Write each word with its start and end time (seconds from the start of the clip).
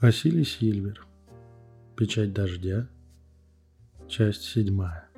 Василий 0.00 0.44
Сильвер. 0.44 1.04
Печать 1.96 2.32
дождя. 2.32 2.88
Часть 4.06 4.42
седьмая. 4.42 5.08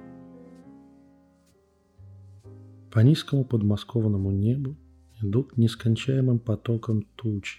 По 2.91 3.01
низкому 3.01 3.45
подмосковному 3.45 4.30
небу 4.30 4.79
идут 5.20 5.59
нескончаемым 5.59 6.38
потоком 6.38 7.02
тучи. 7.14 7.59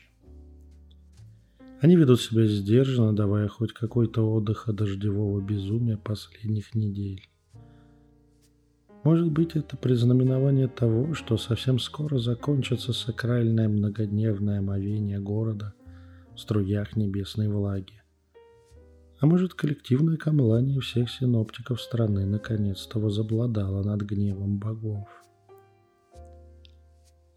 Они 1.79 1.95
ведут 1.95 2.21
себя 2.21 2.47
сдержанно, 2.47 3.15
давая 3.15 3.47
хоть 3.49 3.73
какой-то 3.73 4.27
отдых 4.27 4.67
от 4.67 4.77
дождевого 4.77 5.39
безумия 5.41 5.97
последних 5.97 6.73
недель. 6.73 7.29
Может 9.03 9.31
быть, 9.31 9.55
это 9.55 9.77
признаменование 9.77 10.67
того, 10.67 11.13
что 11.13 11.37
совсем 11.37 11.77
скоро 11.77 12.17
закончится 12.17 12.93
сакральное 12.93 13.69
многодневное 13.69 14.57
омовение 14.57 15.19
города 15.19 15.75
струях 16.41 16.95
небесной 16.95 17.47
влаги. 17.47 18.01
А 19.19 19.27
может, 19.27 19.53
коллективное 19.53 20.17
камлание 20.17 20.79
всех 20.79 21.09
синоптиков 21.09 21.79
страны 21.79 22.25
наконец-то 22.25 22.99
возобладало 22.99 23.83
над 23.83 24.01
гневом 24.01 24.57
богов. 24.57 25.07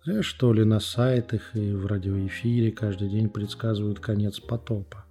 Зря, 0.05 0.23
что 0.23 0.53
ли, 0.53 0.65
на 0.65 0.81
сайтах 0.81 1.55
и 1.55 1.73
в 1.73 1.87
радиоэфире 1.87 2.73
каждый 2.73 3.11
день 3.11 3.29
предсказывают 3.29 4.01
конец 4.01 4.41
потопа. 4.41 5.05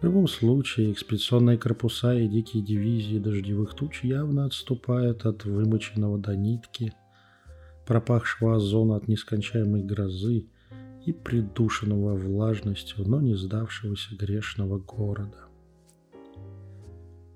В 0.00 0.04
любом 0.04 0.28
случае, 0.28 0.92
экспедиционные 0.92 1.58
корпуса 1.58 2.14
и 2.14 2.28
дикие 2.28 2.62
дивизии 2.62 3.18
дождевых 3.18 3.74
туч 3.74 4.04
явно 4.04 4.44
отступают 4.44 5.24
от 5.26 5.44
вымоченного 5.44 6.18
до 6.18 6.36
нитки, 6.36 6.92
пропахшего 7.86 8.56
озона 8.56 8.96
от 8.96 9.08
нескончаемой 9.08 9.82
грозы 9.82 10.46
и 11.06 11.12
придушенного 11.12 12.14
влажностью, 12.14 13.08
но 13.08 13.20
не 13.20 13.34
сдавшегося 13.34 14.14
грешного 14.16 14.78
города. 14.78 15.46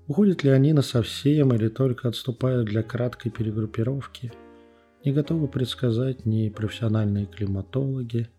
Уходят 0.07 0.43
ли 0.43 0.51
они 0.51 0.73
насовсем 0.73 1.53
или 1.53 1.69
только 1.69 2.07
отступают 2.09 2.67
для 2.67 2.83
краткой 2.83 3.31
перегруппировки– 3.31 4.31
не 5.03 5.11
готовы 5.11 5.47
предсказать 5.47 6.25
ни 6.25 6.49
профессиональные 6.49 7.25
климатологи, 7.25 8.29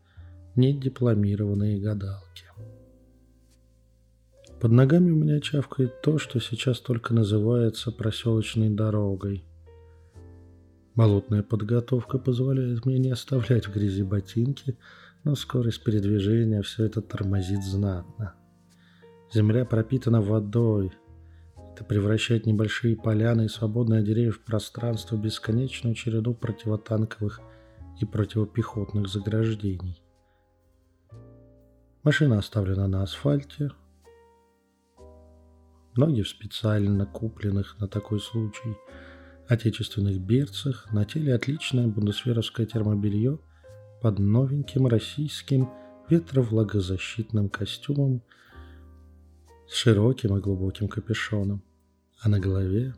ни 0.55 0.73
дипломированные 0.73 1.81
гадалки. 1.81 2.45
Под 4.61 4.71
ногами 4.71 5.11
у 5.11 5.17
меня 5.17 5.41
чавкает 5.41 6.03
то, 6.03 6.19
что 6.19 6.39
сейчас 6.39 6.79
только 6.79 7.15
называется 7.15 7.91
проселочной 7.91 8.71
дорогой. 8.71 9.45
Болотная 10.95 11.43
подготовка 11.43 12.19
позволяет 12.19 12.87
мне 12.87 12.99
не 12.99 13.11
оставлять 13.11 13.67
в 13.67 13.73
грязи 13.73 14.05
ботинки, 14.05 14.77
но 15.25 15.35
скорость 15.35 15.85
передвижения 15.85 16.63
все 16.63 16.85
это 16.85 17.01
тормозит 17.01 17.63
знатно. 17.63 18.35
Земля 19.33 19.65
пропитана 19.65 20.21
водой, 20.21 20.93
это 21.75 21.85
превращает 21.85 22.45
небольшие 22.45 22.97
поляны 22.97 23.47
и 23.47 23.49
свободное 23.49 24.03
деревьев 24.03 24.39
в 24.39 24.45
пространство 24.45 25.17
бесконечную 25.17 25.95
череду 25.95 26.35
противотанковых 26.35 27.41
и 28.01 28.05
противопехотных 28.05 29.09
заграждений. 29.09 30.03
Машина 32.03 32.39
оставлена 32.39 32.89
на 32.89 33.03
асфальте. 33.03 33.71
Ноги 35.95 36.23
в 36.23 36.29
специально 36.29 37.07
купленных 37.07 37.79
на 37.79 37.87
такой 37.87 38.21
случай 38.21 38.77
отечественных 39.49 40.21
берцах, 40.21 40.93
на 40.93 41.05
теле 41.05 41.35
отличное 41.35 41.87
бундесверовское 41.87 42.67
термобелье 42.67 43.39
под 44.03 44.19
новеньким 44.19 44.87
российским 44.87 45.71
ветровлагозащитным 46.11 47.49
костюмом– 47.49 48.23
с 49.73 49.75
широким 49.75 50.37
и 50.37 50.41
глубоким 50.41 50.87
капюшоном, 50.87 51.63
а 52.21 52.29
на 52.29 52.39
голове 52.39 52.95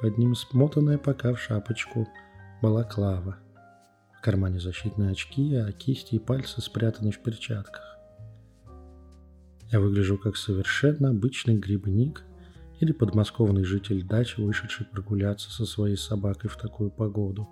под 0.00 0.18
ним 0.18 0.34
смотанная 0.34 0.98
пока 0.98 1.32
в 1.32 1.40
шапочку 1.40 2.08
балаклава. 2.60 3.38
В 4.18 4.22
кармане 4.22 4.58
защитные 4.58 5.12
очки, 5.12 5.54
а 5.54 5.70
кисти 5.70 6.16
и 6.16 6.18
пальцы 6.18 6.60
спрятаны 6.60 7.12
в 7.12 7.22
перчатках. 7.22 7.96
Я 9.70 9.78
выгляжу 9.78 10.18
как 10.18 10.36
совершенно 10.36 11.10
обычный 11.10 11.56
грибник 11.56 12.24
или 12.80 12.90
подмосковный 12.90 13.62
житель 13.62 14.02
дачи, 14.02 14.40
вышедший 14.40 14.84
прогуляться 14.86 15.52
со 15.52 15.64
своей 15.64 15.96
собакой 15.96 16.50
в 16.50 16.56
такую 16.56 16.90
погоду. 16.90 17.48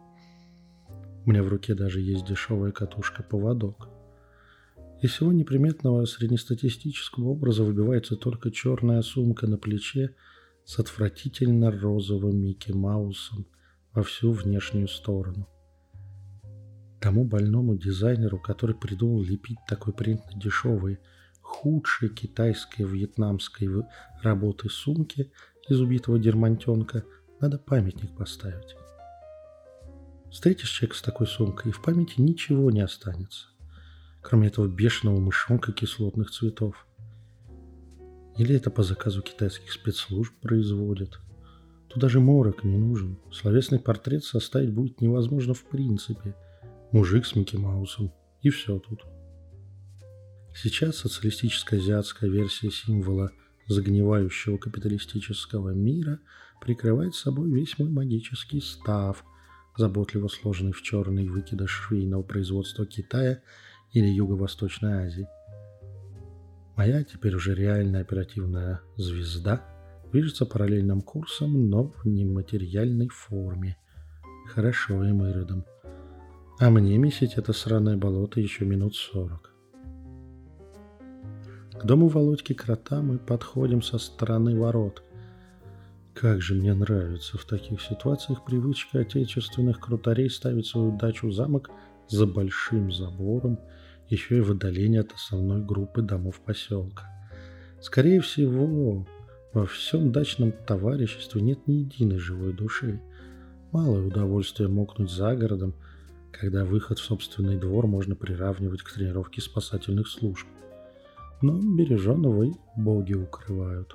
У 1.24 1.30
меня 1.30 1.42
в 1.42 1.48
руке 1.48 1.74
даже 1.74 2.00
есть 2.00 2.26
дешевая 2.26 2.70
катушка-поводок. 2.70 3.88
Из 5.00 5.10
всего 5.10 5.32
неприметного 5.32 6.04
среднестатистического 6.04 7.28
образа 7.28 7.64
выбивается 7.64 8.16
только 8.16 8.50
черная 8.50 9.00
сумка 9.00 9.46
на 9.46 9.56
плече 9.56 10.14
с 10.66 10.78
отвратительно 10.78 11.70
розовым 11.70 12.36
Микки 12.42 12.72
Маусом 12.72 13.46
во 13.94 14.02
всю 14.02 14.32
внешнюю 14.32 14.88
сторону. 14.88 15.48
Тому 17.00 17.24
больному 17.24 17.76
дизайнеру, 17.76 18.38
который 18.38 18.74
придумал 18.76 19.22
лепить 19.22 19.58
такой 19.66 19.94
принт 19.94 20.22
на 20.30 20.38
дешевые, 20.38 21.00
худшей 21.40 22.10
китайской 22.10 22.82
вьетнамской 22.82 23.68
работы 24.22 24.68
сумки 24.68 25.32
из 25.68 25.80
убитого 25.80 26.18
дермантенка, 26.18 27.04
надо 27.40 27.58
памятник 27.58 28.14
поставить. 28.16 28.76
Встретишь 30.34 30.68
человека 30.68 30.98
с 30.98 31.02
такой 31.02 31.26
сумкой, 31.26 31.70
и 31.70 31.72
в 31.72 31.80
памяти 31.80 32.20
ничего 32.20 32.70
не 32.70 32.82
останется 32.82 33.46
кроме 34.24 34.48
этого 34.48 34.66
бешеного 34.66 35.20
мышонка 35.20 35.70
кислотных 35.70 36.30
цветов. 36.30 36.86
Или 38.36 38.56
это 38.56 38.70
по 38.70 38.82
заказу 38.82 39.22
китайских 39.22 39.70
спецслужб 39.70 40.32
производят. 40.40 41.20
Тут 41.88 42.00
даже 42.00 42.18
морок 42.20 42.64
не 42.64 42.76
нужен. 42.76 43.18
Словесный 43.30 43.78
портрет 43.78 44.24
составить 44.24 44.72
будет 44.72 45.00
невозможно 45.00 45.54
в 45.54 45.62
принципе. 45.64 46.34
Мужик 46.90 47.26
с 47.26 47.36
Микки 47.36 47.56
Маусом. 47.56 48.12
И 48.40 48.48
все 48.48 48.78
тут. 48.78 49.04
Сейчас 50.54 50.96
социалистическая 50.96 51.78
азиатская 51.78 52.30
версия 52.30 52.70
символа 52.70 53.30
загнивающего 53.68 54.56
капиталистического 54.56 55.70
мира 55.70 56.18
прикрывает 56.60 57.14
собой 57.14 57.50
весь 57.50 57.78
мой 57.78 57.90
магический 57.90 58.60
став, 58.60 59.22
заботливо 59.76 60.28
сложенный 60.28 60.72
в 60.72 60.82
черный 60.82 61.26
выкидыш 61.28 61.70
швейного 61.70 62.22
производства 62.22 62.86
Китая 62.86 63.40
или 63.92 64.06
Юго-Восточной 64.06 65.06
Азии. 65.06 65.28
Моя 66.76 67.04
теперь 67.04 67.36
уже 67.36 67.54
реальная 67.54 68.00
оперативная 68.00 68.80
звезда 68.96 69.64
движется 70.10 70.46
параллельным 70.46 71.02
курсом, 71.02 71.68
но 71.70 71.84
в 71.88 72.04
нематериальной 72.04 73.08
форме. 73.08 73.76
Хорошо 74.46 75.04
им 75.04 75.24
иродом. 75.24 75.64
А 76.58 76.70
мне 76.70 76.98
месить 76.98 77.34
это 77.34 77.52
сраное 77.52 77.96
болото 77.96 78.40
еще 78.40 78.64
минут 78.64 78.94
сорок. 78.94 79.52
К 81.72 81.84
дому 81.84 82.08
Володьки 82.08 82.52
Крота 82.52 83.02
мы 83.02 83.18
подходим 83.18 83.82
со 83.82 83.98
стороны 83.98 84.58
ворот. 84.58 85.02
Как 86.14 86.40
же 86.40 86.54
мне 86.54 86.74
нравится 86.74 87.36
в 87.38 87.44
таких 87.44 87.82
ситуациях 87.82 88.44
привычка 88.44 89.00
отечественных 89.00 89.80
крутарей 89.80 90.30
ставить 90.30 90.66
свою 90.66 90.96
дачу-замок 90.96 91.70
за 92.08 92.26
большим 92.26 92.92
забором– 92.92 93.58
еще 94.08 94.38
и 94.38 94.40
в 94.40 94.50
отдалении 94.50 95.00
от 95.00 95.12
основной 95.12 95.62
группы 95.62 96.02
домов 96.02 96.40
поселка. 96.40 97.10
Скорее 97.80 98.20
всего, 98.20 99.06
во 99.52 99.66
всем 99.66 100.12
дачном 100.12 100.52
товариществе 100.52 101.40
нет 101.42 101.66
ни 101.66 101.74
единой 101.74 102.18
живой 102.18 102.52
души. 102.52 103.00
Малое 103.72 104.06
удовольствие 104.06 104.68
мокнуть 104.68 105.10
за 105.10 105.34
городом, 105.34 105.74
когда 106.32 106.64
выход 106.64 106.98
в 106.98 107.04
собственный 107.04 107.58
двор 107.58 107.86
можно 107.86 108.14
приравнивать 108.14 108.82
к 108.82 108.92
тренировке 108.92 109.40
спасательных 109.40 110.08
служб. 110.08 110.46
Но 111.42 111.58
береженого 111.58 112.44
и 112.44 112.52
боги 112.76 113.14
укрывают. 113.14 113.94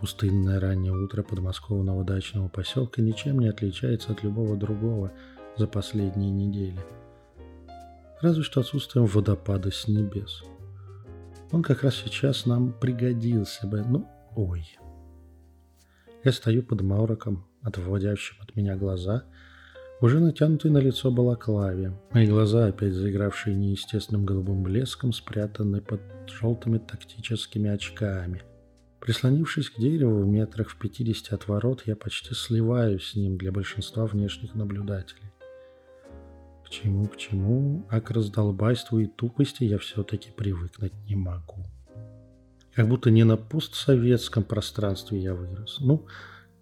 Пустынное 0.00 0.58
раннее 0.60 0.92
утро 0.92 1.22
подмосковного 1.22 2.04
дачного 2.04 2.48
поселка 2.48 3.02
ничем 3.02 3.38
не 3.38 3.48
отличается 3.48 4.12
от 4.12 4.22
любого 4.22 4.56
другого 4.56 5.12
за 5.56 5.66
последние 5.66 6.30
недели– 6.30 6.80
разве 8.20 8.42
что 8.42 8.60
отсутствием 8.60 9.06
водопада 9.06 9.70
с 9.70 9.88
небес. 9.88 10.42
Он 11.52 11.62
как 11.62 11.82
раз 11.82 11.96
сейчас 11.96 12.46
нам 12.46 12.72
пригодился 12.72 13.66
бы, 13.66 13.82
ну, 13.82 14.08
ой. 14.36 14.76
Я 16.22 16.32
стою 16.32 16.62
под 16.62 16.82
мауроком, 16.82 17.46
отводящим 17.62 18.36
от 18.40 18.54
меня 18.54 18.76
глаза, 18.76 19.24
уже 20.00 20.20
натянутый 20.20 20.70
на 20.70 20.78
лицо 20.78 21.10
балаклаве. 21.10 21.92
Мои 22.12 22.26
глаза, 22.26 22.66
опять 22.66 22.92
заигравшие 22.92 23.56
неестественным 23.56 24.24
голубым 24.24 24.62
блеском, 24.62 25.12
спрятаны 25.12 25.80
под 25.80 26.00
желтыми 26.26 26.78
тактическими 26.78 27.70
очками. 27.70 28.42
Прислонившись 29.00 29.70
к 29.70 29.80
дереву 29.80 30.22
в 30.22 30.26
метрах 30.26 30.68
в 30.68 30.76
50 30.76 31.32
от 31.32 31.48
ворот, 31.48 31.82
я 31.86 31.96
почти 31.96 32.34
сливаюсь 32.34 33.04
с 33.04 33.14
ним 33.16 33.38
для 33.38 33.50
большинства 33.50 34.06
внешних 34.06 34.54
наблюдателей. 34.54 35.32
К 36.64 36.68
чему, 36.68 37.08
к 37.08 37.16
чему, 37.16 37.86
а 37.88 38.00
к 38.00 38.10
раздолбайству 38.10 38.98
и 39.00 39.06
тупости 39.06 39.64
я 39.64 39.78
все-таки 39.78 40.30
привыкнуть 40.30 40.92
не 41.08 41.16
могу. 41.16 41.64
Как 42.74 42.88
будто 42.88 43.10
не 43.10 43.24
на 43.24 43.36
постсоветском 43.36 44.44
пространстве 44.44 45.18
я 45.18 45.34
вырос. 45.34 45.78
Ну, 45.80 46.06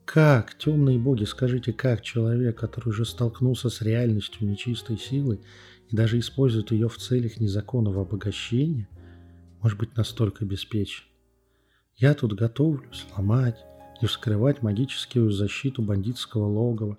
как, 0.04 0.56
темные 0.56 0.98
боги, 0.98 1.24
скажите, 1.24 1.72
как 1.72 2.02
человек, 2.02 2.58
который 2.58 2.88
уже 2.88 3.04
столкнулся 3.04 3.68
с 3.68 3.82
реальностью 3.82 4.48
нечистой 4.48 4.96
силы 4.96 5.40
и 5.90 5.96
даже 5.96 6.18
использует 6.18 6.70
ее 6.70 6.88
в 6.88 6.96
целях 6.96 7.40
незаконного 7.40 8.02
обогащения, 8.02 8.88
может 9.60 9.76
быть 9.78 9.96
настолько 9.96 10.44
обеспечен? 10.44 11.07
Я 11.98 12.14
тут 12.14 12.34
готовлюсь 12.34 13.06
ломать 13.16 13.64
и 14.00 14.06
вскрывать 14.06 14.62
магическую 14.62 15.32
защиту 15.32 15.82
бандитского 15.82 16.46
логова, 16.46 16.96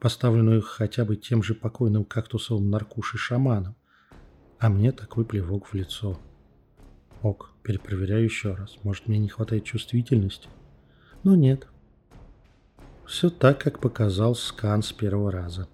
поставленную 0.00 0.60
хотя 0.60 1.04
бы 1.04 1.14
тем 1.14 1.42
же 1.42 1.54
покойным 1.54 2.04
кактусовым 2.04 2.68
наркушей 2.68 3.18
шаманом, 3.18 3.76
а 4.58 4.68
мне 4.70 4.90
такой 4.90 5.24
плевок 5.24 5.68
в 5.68 5.74
лицо. 5.74 6.18
Ок, 7.22 7.52
перепроверяю 7.62 8.24
еще 8.24 8.54
раз. 8.54 8.76
Может, 8.82 9.06
мне 9.06 9.18
не 9.18 9.28
хватает 9.28 9.64
чувствительности? 9.64 10.48
Но 11.22 11.36
нет, 11.36 11.68
все 13.06 13.30
так, 13.30 13.60
как 13.60 13.78
показал 13.78 14.34
скан 14.34 14.82
с 14.82 14.92
первого 14.92 15.30
раза. 15.30 15.68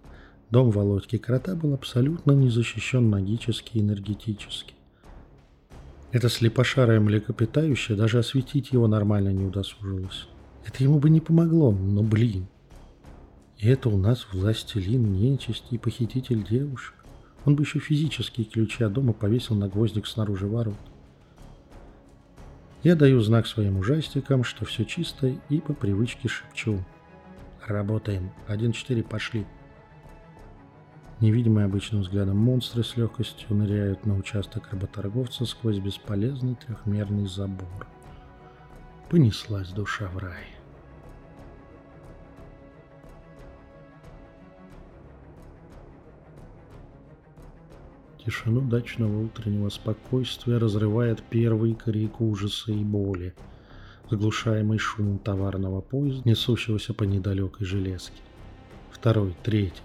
Дом 0.50 0.70
Володьки 0.70 1.16
Крота 1.16 1.54
был 1.54 1.74
абсолютно 1.74 2.32
не 2.32 2.50
защищен 2.50 3.08
магически 3.08 3.78
и 3.78 3.80
энергетически. 3.80 4.74
Это 6.12 6.28
слепошарое 6.28 7.00
млекопитающее 7.00 7.96
даже 7.96 8.18
осветить 8.18 8.72
его 8.72 8.86
нормально 8.88 9.32
не 9.32 9.44
удосужилось. 9.44 10.28
Это 10.64 10.82
ему 10.82 10.98
бы 10.98 11.10
не 11.10 11.20
помогло, 11.20 11.72
но 11.72 12.02
блин. 12.02 12.46
И 13.58 13.68
это 13.68 13.88
у 13.88 13.96
нас 13.96 14.26
властелин, 14.32 15.12
нечисть 15.12 15.66
и 15.70 15.78
похититель 15.78 16.42
девушек. 16.42 16.94
Он 17.44 17.56
бы 17.56 17.62
еще 17.62 17.78
физические 17.78 18.46
ключи 18.46 18.84
от 18.84 18.92
дома 18.92 19.12
повесил 19.12 19.54
на 19.54 19.68
гвоздик 19.68 20.06
снаружи 20.06 20.46
ворот. 20.46 20.74
Я 22.82 22.96
даю 22.96 23.20
знак 23.20 23.46
своим 23.46 23.78
ужастикам, 23.78 24.42
что 24.42 24.64
все 24.64 24.84
чисто, 24.84 25.34
и 25.48 25.60
по 25.60 25.74
привычке 25.74 26.28
шепчу– 26.28 26.82
Работаем. 27.66 28.30
1-4, 28.48 29.02
пошли. 29.04 29.46
Невидимые 31.20 31.66
обычным 31.66 32.00
взглядом 32.00 32.38
монстры 32.38 32.82
с 32.82 32.96
легкостью 32.96 33.54
ныряют 33.54 34.06
на 34.06 34.16
участок 34.16 34.70
работорговца 34.72 35.44
сквозь 35.44 35.78
бесполезный 35.78 36.54
трехмерный 36.54 37.26
забор. 37.26 37.86
Понеслась 39.10 39.70
душа 39.70 40.08
в 40.08 40.18
рай. 40.18 40.46
Тишину 48.24 48.60
дачного 48.62 49.22
утреннего 49.22 49.68
спокойствия 49.68 50.58
разрывает 50.58 51.22
первый 51.22 51.74
крик 51.74 52.20
ужаса 52.20 52.72
и 52.72 52.84
боли– 52.84 53.34
заглушаемый 54.10 54.78
шумом 54.78 55.18
товарного 55.18 55.80
поезда, 55.80 56.28
несущегося 56.28 56.92
по 56.92 57.04
недалекой 57.04 57.66
железке. 57.66 58.20
Второй, 58.90 59.36
третий. 59.42 59.82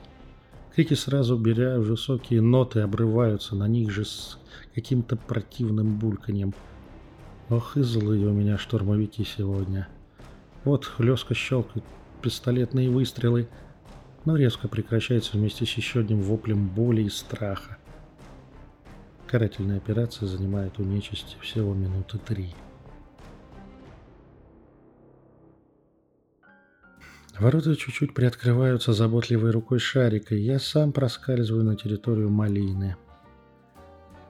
Крики 0.75 0.93
сразу 0.93 1.37
беря 1.37 1.79
высокие 1.79 2.41
ноты 2.41 2.81
обрываются 2.81 3.55
на 3.55 3.65
них 3.65 3.91
же 3.91 4.03
с 4.03 4.37
каким-то 4.73 5.15
противным 5.15 5.97
бульканьем. 5.97 6.53
Ох 7.49 7.77
и 7.77 7.81
злые 7.81 8.27
у 8.27 8.33
меня 8.33 8.57
штурмовики 8.57 9.23
сегодня. 9.23 9.87
Вот 10.65 10.83
хлестко 10.83 11.33
щелкают 11.33 11.85
пистолетные 12.21 12.89
выстрелы, 12.89 13.47
но 14.25 14.35
резко 14.35 14.67
прекращается 14.67 15.37
вместе 15.37 15.65
с 15.65 15.69
еще 15.69 16.01
одним 16.01 16.19
воплем 16.21 16.67
боли 16.67 17.03
и 17.03 17.09
страха. 17.09 17.77
Карательная 19.27 19.77
операция 19.77 20.27
занимает 20.27 20.77
у 20.77 20.83
нечисти 20.83 21.37
всего 21.39 21.73
минуты 21.73 22.17
три. 22.17 22.53
Ворота 27.39 27.75
чуть-чуть 27.75 28.13
приоткрываются 28.13 28.93
заботливой 28.93 29.51
рукой 29.51 29.79
шарика, 29.79 30.35
и 30.35 30.41
я 30.41 30.57
сам 30.57 30.93
проскальзываю 30.93 31.65
на 31.65 31.75
территорию 31.75 32.29
малины. 32.29 32.95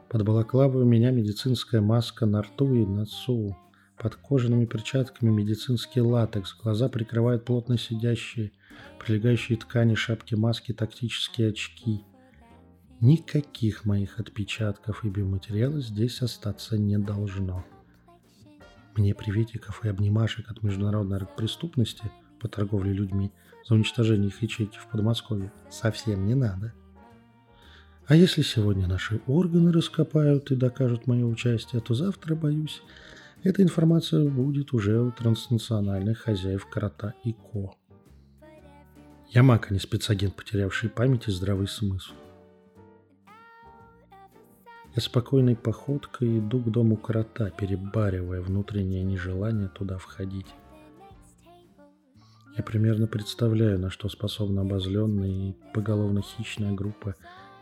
Под 0.10 0.24
балаклавой 0.24 0.82
у 0.82 0.86
меня 0.86 1.12
медицинская 1.12 1.82
маска 1.82 2.26
на 2.26 2.42
рту 2.42 2.74
и 2.74 2.84
носу. 2.84 3.56
Под 3.98 4.16
кожаными 4.16 4.66
перчатками 4.66 5.30
медицинский 5.30 6.02
латекс. 6.02 6.56
Глаза 6.56 6.90
прикрывают 6.90 7.46
плотно 7.46 7.78
сидящие, 7.78 8.52
прилегающие 9.00 9.58
ткани 9.58 9.94
шапки 9.94 10.34
маски 10.34 10.74
тактические 10.74 11.50
очки. 11.50 12.04
Никаких 13.02 13.86
моих 13.86 14.20
отпечатков 14.20 15.06
и 15.06 15.10
биоматериала 15.10 15.80
здесь 15.80 16.22
остаться 16.24 16.78
не 16.78 16.98
должно. 16.98 17.64
Мне 18.96 19.14
приветиков 19.14 19.86
и 19.86 19.90
обнимашек 19.90 20.50
от 20.50 20.64
международной 20.64 21.22
преступности– 21.38 22.12
по 22.46 22.48
торговле 22.48 22.94
людьми 22.94 23.32
за 23.68 23.74
уничтожение 23.74 24.28
их 24.28 24.40
ячейки 24.44 24.78
в 24.78 24.86
Подмосковье 24.86 25.52
совсем 25.72 26.28
не 26.28 26.36
надо. 26.36 26.76
А 28.06 28.16
если 28.16 28.44
сегодня 28.44 28.86
наши 28.86 29.20
органы 29.26 29.72
раскопают 29.72 30.52
и 30.52 30.56
докажут 30.56 31.08
мое 31.08 31.26
участие, 31.26 31.82
то 31.82 31.96
завтра, 31.96 32.36
боюсь, 32.36 32.84
эта 33.42 33.64
информация 33.64 34.30
будет 34.30 34.74
уже 34.74 35.02
у 35.02 35.12
транснациональных 35.12 36.20
хозяев 36.20 36.68
крота 36.70 37.16
и 37.24 37.34
ко. 37.34 37.74
Я 39.30 39.42
маг, 39.42 39.72
а 39.72 39.74
не 39.74 39.80
спецагент, 39.80 40.36
потерявший 40.36 40.92
память 40.92 41.28
и 41.28 41.32
здравый 41.32 41.68
смысл. 41.68 42.14
Я 44.96 45.02
спокойной 45.02 45.56
походкой 45.56 46.38
иду 46.38 46.60
к 46.60 46.70
дому 46.70 46.96
крота, 46.96 47.50
перебаривая 47.50 48.42
внутреннее 48.42 49.02
нежелание 49.02 49.68
туда 49.68 49.98
входить. 49.98 50.54
Я 52.58 52.64
примерно 52.64 53.08
представляю, 53.08 53.80
на 53.80 53.90
что 53.90 54.08
способна 54.08 54.62
обозленная 54.62 55.50
и 55.50 55.56
поголовно 55.74 56.22
хищная 56.22 56.72
группа 56.74 57.16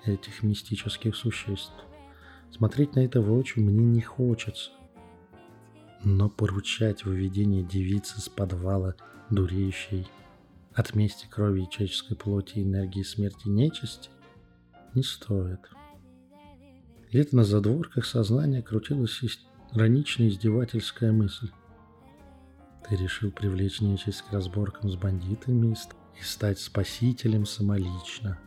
этих 0.05 0.43
мистических 0.43 1.15
существ. 1.15 1.73
Смотреть 2.51 2.95
на 2.95 2.99
это 2.99 3.21
воочию 3.21 3.65
мне 3.65 3.83
не 3.83 4.01
хочется. 4.01 4.71
Но 6.03 6.29
поручать 6.29 7.05
выведение 7.05 7.63
девицы 7.63 8.21
с 8.21 8.29
подвала, 8.29 8.95
дуреющей 9.31 10.07
от 10.73 10.93
мести 10.93 11.27
крови 11.27 11.63
и 11.63 11.69
человеческой 11.69 12.15
плоти 12.15 12.59
и 12.59 12.63
энергии 12.63 13.03
смерти 13.03 13.47
нечисти, 13.47 14.09
не 14.93 15.01
стоит. 15.01 15.59
Где-то 17.09 17.35
на 17.35 17.43
задворках 17.43 18.05
сознания 18.05 18.61
крутилась 18.61 19.21
ироничная 19.71 20.27
издевательская 20.27 21.11
мысль. 21.11 21.49
Ты 22.87 22.97
решил 22.97 23.31
привлечь 23.31 23.81
нечисть 23.81 24.23
к 24.23 24.33
разборкам 24.33 24.89
с 24.89 24.95
бандитами 24.95 25.75
и 26.19 26.23
стать 26.23 26.59
спасителем 26.59 27.45
самолично. 27.45 28.39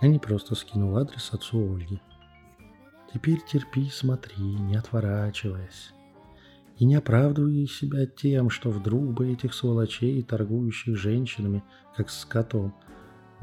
Я 0.00 0.08
не 0.08 0.18
просто 0.18 0.54
скинул 0.54 0.96
адрес 0.96 1.30
отцу 1.32 1.74
Ольги. 1.74 2.00
Теперь 3.12 3.40
терпи 3.44 3.90
смотри, 3.90 4.42
не 4.42 4.76
отворачиваясь. 4.76 5.92
И 6.78 6.86
не 6.86 6.94
оправдывай 6.94 7.66
себя 7.66 8.06
тем, 8.06 8.48
что 8.48 8.70
вдруг 8.70 9.12
бы 9.12 9.30
этих 9.30 9.52
сволочей, 9.52 10.22
торгующих 10.22 10.96
женщинами, 10.96 11.62
как 11.94 12.08
с 12.08 12.24
котом, 12.24 12.74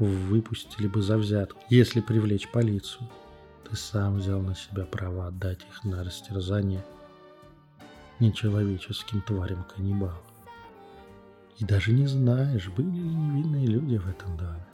выпустили 0.00 0.88
бы 0.88 1.00
за 1.00 1.16
взятку, 1.16 1.60
если 1.68 2.00
привлечь 2.00 2.50
полицию. 2.50 3.08
Ты 3.68 3.76
сам 3.76 4.16
взял 4.16 4.40
на 4.40 4.56
себя 4.56 4.84
право 4.84 5.28
отдать 5.28 5.60
их 5.60 5.84
на 5.84 6.02
растерзание– 6.02 6.84
нечеловеческим 8.20 9.22
тварям-каннибалам. 9.22 10.22
И 11.58 11.64
даже 11.64 11.92
не 11.92 12.06
знаешь, 12.06 12.68
были 12.68 12.86
ли 12.86 13.14
невинные 13.14 13.66
люди 13.66 13.96
в 13.96 14.08
этом 14.08 14.36
доме. 14.36 14.66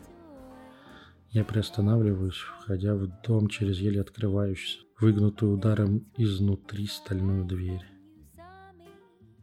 Я 1.31 1.45
приостанавливаюсь, 1.45 2.37
входя 2.37 2.95
в 2.95 3.09
дом 3.23 3.49
через 3.49 3.79
еле 3.79 4.01
открывающуюся, 4.01 4.85
выгнутую 5.01 5.55
ударом 5.55 6.07
изнутри 6.17 6.87
стальную 6.87 7.45
дверь. 7.45 7.85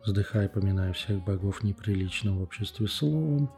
Вздыхая, 0.06 0.48
поминая 0.48 0.94
всех 0.94 1.24
богов 1.24 1.64
неприличным 1.64 2.40
в 2.40 2.44
обществе 2.44 2.88
словом, 2.88 3.52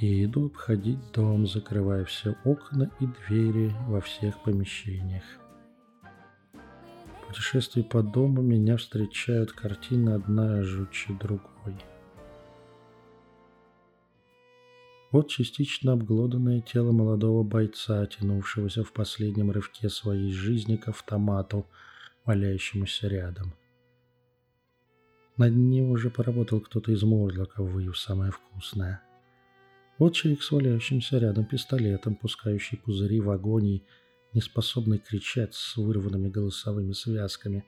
и 0.00 0.24
иду 0.24 0.46
обходить 0.46 0.98
дом, 1.12 1.46
закрывая 1.46 2.04
все 2.04 2.36
окна 2.44 2.90
и 3.00 3.06
двери 3.06 3.72
во 3.86 4.00
всех 4.00 4.42
помещениях 4.42 5.22
путешествии 7.34 7.82
по 7.82 8.00
дому 8.00 8.42
меня 8.42 8.76
встречают 8.76 9.50
картины 9.50 10.10
одна 10.10 10.62
жутче 10.62 11.12
другой. 11.14 11.74
Вот 15.10 15.28
частично 15.28 15.94
обглоданное 15.94 16.60
тело 16.60 16.92
молодого 16.92 17.42
бойца, 17.42 18.06
тянувшегося 18.06 18.84
в 18.84 18.92
последнем 18.92 19.50
рывке 19.50 19.88
своей 19.88 20.32
жизни 20.32 20.76
к 20.76 20.86
автомату, 20.86 21.66
валяющемуся 22.24 23.08
рядом. 23.08 23.52
Над 25.36 25.56
ним 25.56 25.90
уже 25.90 26.10
поработал 26.10 26.60
кто-то 26.60 26.92
из 26.92 27.02
морлоков, 27.02 27.68
выев 27.68 27.98
самое 27.98 28.30
вкусное. 28.30 29.02
Вот 29.98 30.14
человек 30.14 30.42
с 30.42 30.52
валяющимся 30.52 31.18
рядом 31.18 31.46
пистолетом, 31.46 32.14
пускающий 32.14 32.78
пузыри 32.78 33.20
в 33.20 33.30
агонии, 33.30 33.82
неспособный 34.34 34.98
кричать 34.98 35.54
с 35.54 35.76
вырванными 35.76 36.28
голосовыми 36.28 36.92
связками. 36.92 37.64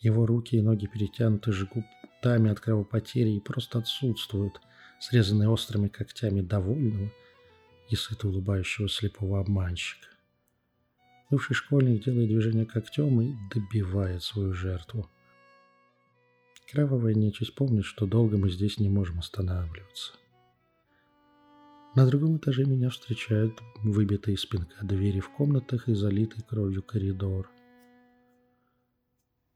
Его 0.00 0.26
руки 0.26 0.56
и 0.56 0.62
ноги 0.62 0.86
перетянуты 0.86 1.52
жгутами 1.52 2.50
от 2.50 2.60
кровопотери 2.60 3.36
и 3.36 3.40
просто 3.40 3.78
отсутствуют, 3.78 4.60
срезанные 5.00 5.48
острыми 5.48 5.88
когтями 5.88 6.40
довольного 6.40 7.12
и 7.88 7.96
сыто 7.96 8.28
улыбающего 8.28 8.88
слепого 8.88 9.40
обманщика. 9.40 10.08
Бывший 11.30 11.54
школьник 11.54 12.04
делает 12.04 12.28
движение 12.28 12.64
когтем 12.64 13.20
и 13.20 13.34
добивает 13.52 14.22
свою 14.22 14.54
жертву. 14.54 15.10
Кровавая 16.70 17.14
нечисть 17.14 17.54
помнит, 17.54 17.84
что 17.84 18.06
долго 18.06 18.36
мы 18.36 18.50
здесь 18.50 18.78
не 18.78 18.88
можем 18.88 19.18
останавливаться. 19.18 20.12
На 21.98 22.06
другом 22.06 22.36
этаже 22.36 22.64
меня 22.64 22.90
встречают 22.90 23.60
выбитые 23.82 24.36
из 24.36 24.46
пинка 24.46 24.86
двери 24.86 25.18
в 25.18 25.30
комнатах 25.30 25.88
и 25.88 25.94
залитый 25.94 26.44
кровью 26.44 26.80
коридор. 26.80 27.50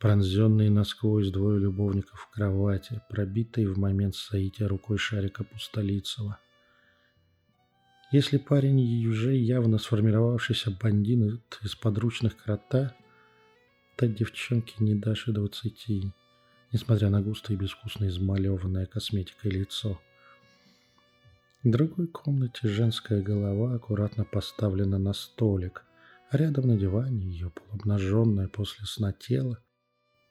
Пронзенные 0.00 0.68
насквозь 0.68 1.30
двое 1.30 1.60
любовников 1.60 2.18
в 2.18 2.34
кровати, 2.34 3.00
пробитые 3.08 3.68
в 3.68 3.78
момент 3.78 4.16
соития 4.16 4.66
рукой 4.66 4.98
шарика 4.98 5.44
Пустолицева. 5.44 6.40
Если 8.10 8.38
парень 8.38 9.06
уже 9.06 9.36
явно 9.36 9.78
сформировавшийся 9.78 10.72
бандин 10.72 11.40
из 11.62 11.76
подручных 11.76 12.36
крота, 12.36 12.92
то 13.96 14.08
девчонке 14.08 14.74
не 14.80 14.96
дашь 14.96 15.28
и 15.28 15.32
двадцати, 15.32 16.10
несмотря 16.72 17.08
на 17.08 17.22
густо 17.22 17.52
и 17.52 17.56
безвкусно 17.56 18.08
измалеванное 18.08 18.86
косметикой 18.86 19.52
лицо. 19.52 20.00
В 21.64 21.70
другой 21.70 22.08
комнате 22.08 22.66
женская 22.66 23.22
голова 23.22 23.74
аккуратно 23.74 24.24
поставлена 24.24 24.98
на 24.98 25.12
столик, 25.12 25.84
а 26.28 26.36
рядом 26.36 26.66
на 26.66 26.76
диване 26.76 27.24
ее 27.24 27.50
полуобнаженное 27.50 28.48
после 28.48 28.84
сна 28.84 29.12
тело 29.12 29.62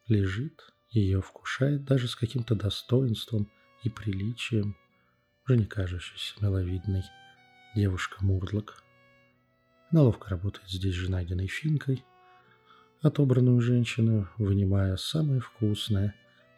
лежит, 0.09 0.61
ее 0.89 1.21
вкушает 1.21 1.85
даже 1.85 2.09
с 2.09 2.17
каким-то 2.17 2.53
достоинством 2.55 3.49
и 3.81 3.89
приличием, 3.89 4.75
уже 5.45 5.55
не 5.57 5.65
кажущейся 5.65 6.33
миловидной 6.41 7.03
девушка 7.77 8.17
Мурдлок. 8.19 8.83
Она 9.89 10.01
ловко 10.01 10.31
работает 10.31 10.69
здесь 10.69 10.95
же 10.95 11.09
найденной 11.09 11.47
финкой, 11.47 12.03
отобранную 13.01 13.61
женщину, 13.61 14.27
вынимая 14.37 14.97
самое 14.97 15.39
вкусное 15.39 16.13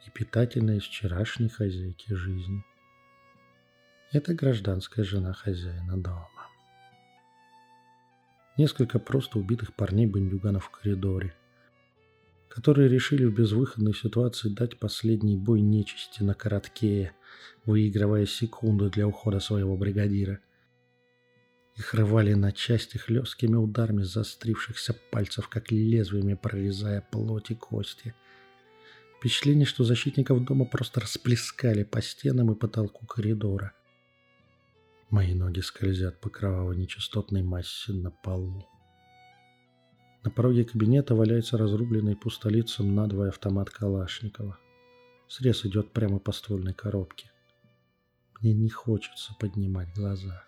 и 0.08 0.10
питательное 0.10 0.78
из 0.78 0.84
вчерашней 0.84 1.50
хозяйки 1.50 2.12
жизни. 2.14 2.64
Это 4.14 4.36
гражданская 4.36 5.04
жена 5.04 5.34
хозяина 5.34 5.98
дома. 5.98 6.30
Несколько 8.60 9.00
просто 9.00 9.40
убитых 9.40 9.74
парней-бандюганов 9.74 10.66
в 10.66 10.70
коридоре, 10.70 11.34
которые 12.48 12.90
решили 12.90 13.26
в 13.26 13.34
безвыходной 13.34 13.96
ситуации 13.96 14.50
дать 14.50 14.78
последний 14.78 15.36
бой 15.36 15.62
нечисти 15.62 16.22
на 16.22 16.36
коротке, 16.36 17.14
выигрывая 17.66 18.28
секунду 18.28 18.92
для 18.92 19.08
ухода 19.08 19.40
своего 19.40 19.76
бригадира. 19.76 20.38
Их 21.76 21.96
рвали 21.96 22.36
на 22.36 22.52
части 22.52 22.98
хлесткими 22.98 23.56
ударами 23.56 24.04
заострившихся 24.04 24.96
пальцев, 25.10 25.50
как 25.50 25.72
лезвиями 25.72 26.36
прорезая 26.36 27.02
плоть 27.02 27.50
и 27.50 27.56
кости. 27.56 28.14
Впечатление, 29.18 29.66
что 29.66 29.84
защитников 29.84 30.46
дома 30.46 30.66
просто 30.66 31.00
расплескали 31.00 31.82
по 31.82 32.00
стенам 32.00 32.52
и 32.52 32.56
потолку 32.56 33.08
коридора. 33.08 33.74
Мои 35.14 35.36
ноги 35.36 35.60
скользят 35.60 36.20
по 36.22 36.30
кроваво-нечистотной 36.32 37.44
массе 37.44 37.94
на 37.94 38.10
полу. 38.10 38.68
На 40.24 40.32
пороге 40.32 40.66
кабинета 40.66 41.14
валяется 41.14 41.56
разрубленный 41.56 42.16
пустолицем 42.16 42.96
надвое 42.96 43.30
автомат 43.30 43.70
Калашникова. 43.70 44.58
Срез 45.28 45.66
идет 45.66 45.92
прямо 45.92 46.18
по 46.18 46.32
ствольной 46.32 46.74
коробке. 46.74 47.30
Мне 48.42 48.56
не 48.56 48.72
хочется 48.72 49.36
поднимать 49.40 49.94
глаза. 49.94 50.46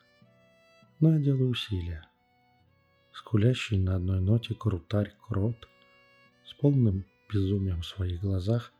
Но 1.00 1.14
я 1.14 1.20
делаю 1.20 1.52
усилия. 1.52 2.10
Скулящий 3.14 3.78
на 3.78 3.98
одной 3.98 4.20
ноте 4.20 4.56
крутарь 4.56 5.14
Крот 5.28 5.70
с 6.44 6.56
полным 6.56 7.06
безумием 7.32 7.82
в 7.82 7.86
своих 7.86 8.20
глазах, 8.20 8.74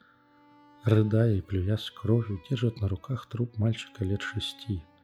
рыдая 0.84 1.36
и 1.36 1.42
плюясь 1.42 1.92
кровью, 1.92 2.42
держит 2.50 2.82
на 2.82 2.88
руках 2.88 3.30
труп 3.30 3.60
мальчика 3.60 4.04
лет 4.04 4.24
шести– 4.24 4.82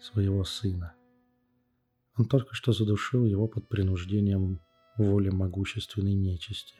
своего 0.00 0.44
сына. 0.44 0.94
Он 2.16 2.26
только 2.26 2.54
что 2.54 2.72
задушил 2.72 3.24
его 3.24 3.46
под 3.48 3.68
принуждением 3.68 4.60
воли 4.96 5.30
могущественной 5.30 6.14
нечисти. 6.14 6.74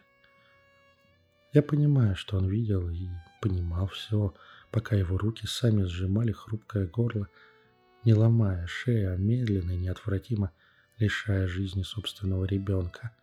Я 1.52 1.62
понимаю, 1.62 2.16
что 2.16 2.36
он 2.36 2.48
видел 2.48 2.88
и 2.90 3.08
понимал 3.40 3.88
все, 3.88 4.34
пока 4.70 4.96
его 4.96 5.18
руки 5.18 5.46
сами 5.46 5.84
сжимали 5.84 6.32
хрупкое 6.32 6.86
горло, 6.86 7.28
не 8.04 8.14
ломая 8.14 8.66
шею, 8.66 9.14
а 9.14 9.16
медленно 9.16 9.72
и 9.72 9.78
неотвратимо 9.78 10.52
лишая 10.98 11.46
жизни 11.46 11.82
собственного 11.82 12.44
ребенка. 12.44 13.16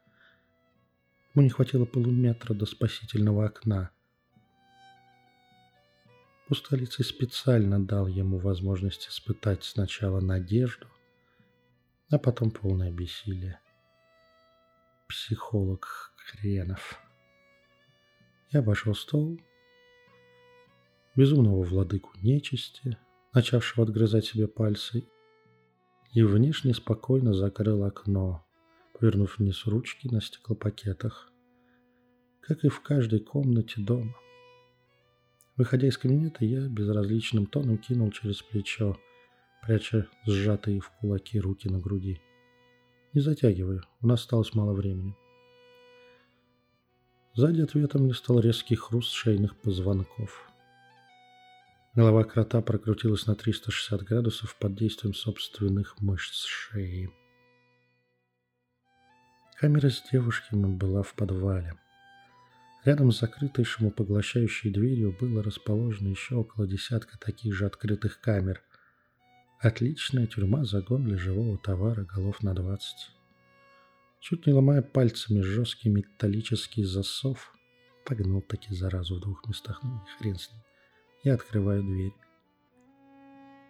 Ему 1.33 1.43
не 1.43 1.49
хватило 1.49 1.85
полуметра 1.85 2.53
до 2.53 2.65
спасительного 2.65 3.45
окна– 3.45 3.91
Пустолицый 6.47 7.03
специально 7.03 7.77
дал 7.77 8.07
ему 8.07 8.37
возможность 8.37 9.09
испытать 9.09 9.65
сначала 9.65 10.21
надежду, 10.21 10.87
а 12.09 12.17
потом 12.17 12.51
полное 12.51 12.89
бессилие. 12.89 13.59
Психолог 15.09 16.13
хренов. 16.15 17.01
Я 18.51 18.61
обошел 18.61 18.95
стол, 18.95 19.37
безумного 21.17 21.63
владыку 21.63 22.11
нечисти, 22.21 22.97
начавшего 23.33 23.83
отгрызать 23.83 24.25
себе 24.25 24.47
пальцы, 24.47 25.03
и 26.13 26.23
внешне 26.23 26.73
спокойно 26.73 27.33
закрыл 27.33 27.83
окно, 27.83 28.45
повернув 28.93 29.37
вниз 29.37 29.65
ручки 29.65 30.07
на 30.07 30.21
стеклопакетах, 30.21 31.29
как 32.39 32.63
и 32.63 32.69
в 32.69 32.79
каждой 32.79 33.19
комнате 33.19 33.81
дома. 33.81 34.15
Выходя 35.57 35.87
из 35.87 35.97
кабинета, 35.97 36.45
я 36.45 36.67
безразличным 36.67 37.47
тоном 37.47 37.79
кинул 37.79 38.11
через 38.11 38.43
плечо, 38.43 38.95
пряча 39.63 40.07
сжатые 40.27 40.79
в 40.79 40.89
кулаки 40.91 41.39
руки 41.39 41.67
на 41.67 41.79
груди. 41.79 42.21
Не 43.13 43.21
затягиваю, 43.21 43.83
у 44.01 44.07
нас 44.07 44.21
осталось 44.21 44.53
мало 44.53 44.73
времени. 44.73 45.15
Сзади 47.33 47.61
ответом 47.61 48.03
мне 48.03 48.13
стал 48.13 48.39
резкий 48.39 48.75
хруст 48.75 49.11
шейных 49.13 49.55
позвонков. 49.57 50.47
Голова 51.95 52.23
крота 52.23 52.61
прокрутилась 52.61 53.25
на 53.25 53.33
360 53.33 54.03
градусов 54.03 54.55
под 54.59 54.75
действием 54.75 55.15
собственных 55.15 55.99
мышц 55.99 56.45
шеи. 56.45 57.09
Камера 59.55 59.89
с 59.89 60.03
девушками 60.11 60.67
была 60.67 61.01
в 61.01 61.15
подвале. 61.15 61.73
Рядом 62.85 63.11
с 63.11 63.19
закрытой 63.19 63.65
шумопоглощающей 63.65 64.71
дверью 64.71 65.15
было 65.19 65.43
расположено 65.43 66.09
еще 66.09 66.35
около 66.35 66.67
десятка 66.67 67.17
таких 67.17 67.53
же 67.53 67.65
открытых 67.65 68.21
камер. 68.21 68.61
Отличная 69.59 70.27
тюрьма, 70.27 70.63
загон 70.63 71.03
для 71.03 71.17
живого 71.17 71.57
товара, 71.57 72.03
голов 72.05 72.41
на 72.43 72.53
двадцать. 72.53 73.11
Чуть 74.19 74.45
не 74.45 74.53
ломая 74.53 74.81
пальцами 74.81 75.41
жесткий 75.41 75.89
металлический 75.89 76.83
засов, 76.83 77.53
погнал 78.05 78.41
таки 78.41 78.73
заразу 78.73 79.15
в 79.17 79.21
двух 79.21 79.47
местах, 79.47 79.81
ну 79.83 79.97
и 79.97 80.17
хрен 80.17 80.37
с 80.37 80.51
ним. 80.51 80.61
Я 81.23 81.33
открываю 81.33 81.83
дверь. 81.83 82.13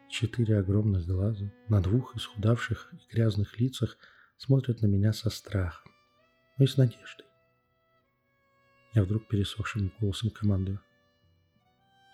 Четыре 0.09 0.59
огромных 0.59 1.05
глаза 1.05 1.51
на 1.67 1.81
двух 1.81 2.15
исхудавших 2.15 2.93
и 2.93 3.13
грязных 3.13 3.59
лицах 3.59 3.97
смотрят 4.37 4.81
на 4.81 4.87
меня 4.87 5.11
со 5.11 5.29
страхом, 5.29 5.91
но 6.57 6.65
и 6.65 6.67
с 6.67 6.77
надеждой. 6.77 7.26
Я 8.97 9.03
вдруг 9.03 9.27
пересохшим 9.27 9.91
голосом 9.99 10.31
командую. 10.31 10.81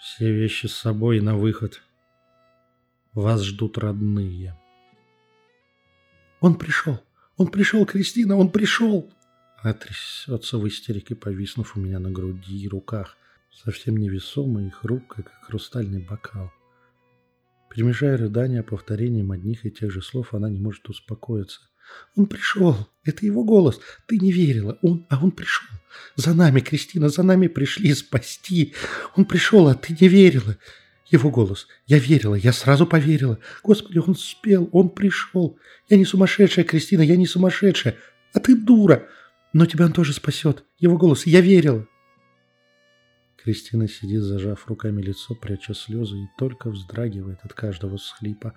Все 0.01 0.33
вещи 0.33 0.65
с 0.65 0.75
собой 0.75 1.21
на 1.21 1.37
выход. 1.37 1.81
Вас 3.13 3.41
ждут 3.41 3.77
родные. 3.77 4.59
Он 6.41 6.57
пришел! 6.57 6.99
Он 7.37 7.47
пришел, 7.47 7.85
Кристина, 7.85 8.35
он 8.35 8.51
пришел! 8.51 9.09
Она 9.61 9.73
трясется 9.73 10.57
в 10.57 10.67
истерике, 10.67 11.15
повиснув 11.15 11.77
у 11.77 11.79
меня 11.79 11.99
на 11.99 12.11
груди 12.11 12.65
и 12.65 12.67
руках, 12.67 13.15
совсем 13.49 13.95
невесомая 13.95 14.67
и 14.67 14.69
хрупкая, 14.69 15.23
как 15.23 15.41
хрустальный 15.45 16.01
бокал. 16.01 16.51
Перемежая 17.69 18.17
рыдания 18.17 18.61
повторением 18.61 19.31
одних 19.31 19.65
и 19.65 19.71
тех 19.71 19.89
же 19.89 20.01
слов, 20.01 20.33
она 20.33 20.49
не 20.49 20.59
может 20.59 20.89
успокоиться. 20.89 21.61
Он 22.15 22.25
пришел. 22.25 22.75
Это 23.03 23.25
его 23.25 23.43
голос. 23.43 23.79
Ты 24.07 24.17
не 24.17 24.31
верила. 24.31 24.77
Он, 24.81 25.05
а 25.09 25.23
он 25.23 25.31
пришел. 25.31 25.67
За 26.15 26.33
нами, 26.33 26.59
Кристина, 26.59 27.09
за 27.09 27.23
нами 27.23 27.47
пришли 27.47 27.93
спасти. 27.93 28.73
Он 29.15 29.25
пришел, 29.25 29.67
а 29.67 29.75
ты 29.75 29.95
не 29.99 30.07
верила. 30.07 30.57
Его 31.09 31.29
голос. 31.29 31.67
Я 31.85 31.99
верила, 31.99 32.35
я 32.35 32.53
сразу 32.53 32.87
поверила. 32.87 33.37
Господи, 33.61 33.99
он 33.99 34.15
спел, 34.15 34.69
он 34.71 34.89
пришел. 34.89 35.59
Я 35.89 35.97
не 35.97 36.05
сумасшедшая, 36.05 36.65
Кристина, 36.65 37.01
я 37.01 37.15
не 37.15 37.27
сумасшедшая. 37.27 37.97
А 38.33 38.39
ты 38.39 38.55
дура. 38.55 39.07
Но 39.53 39.65
тебя 39.65 39.85
он 39.85 39.93
тоже 39.93 40.13
спасет. 40.13 40.63
Его 40.79 40.97
голос. 40.97 41.27
Я 41.27 41.41
верила. 41.41 41.87
Кристина 43.43 43.89
сидит, 43.89 44.21
зажав 44.21 44.67
руками 44.67 45.01
лицо, 45.01 45.35
пряча 45.35 45.73
слезы, 45.73 46.17
и 46.17 46.27
только 46.37 46.69
вздрагивает 46.69 47.39
от 47.43 47.53
каждого 47.53 47.97
схлипа. 47.97 48.53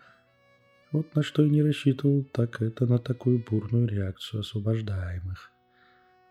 Вот 0.92 1.14
на 1.14 1.22
что 1.22 1.42
я 1.42 1.48
не 1.48 1.62
рассчитывал, 1.62 2.24
так 2.24 2.62
это 2.62 2.86
на 2.86 2.98
такую 2.98 3.44
бурную 3.44 3.88
реакцию 3.88 4.40
освобождаемых. 4.40 5.50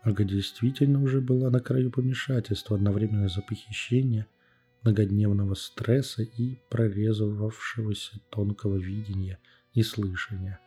Ольга 0.04 0.24
действительно 0.24 1.02
уже 1.02 1.20
была 1.20 1.50
на 1.50 1.60
краю 1.60 1.90
помешательства, 1.90 2.76
одновременно 2.76 3.28
за 3.28 3.42
похищение, 3.42 4.26
многодневного 4.82 5.54
стресса 5.54 6.22
и 6.22 6.58
прорезывавшегося 6.70 8.20
тонкого 8.30 8.76
видения 8.76 9.38
и 9.74 9.82
слышания. 9.82 10.60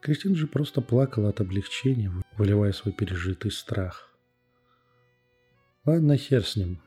Кристина 0.00 0.36
же 0.36 0.46
просто 0.46 0.80
плакала 0.80 1.30
от 1.30 1.40
облегчения, 1.40 2.12
выливая 2.36 2.72
свой 2.72 2.94
пережитый 2.94 3.50
страх. 3.50 4.16
Ладно, 5.84 6.16
хер 6.16 6.44
с 6.44 6.56
ним. 6.56 6.80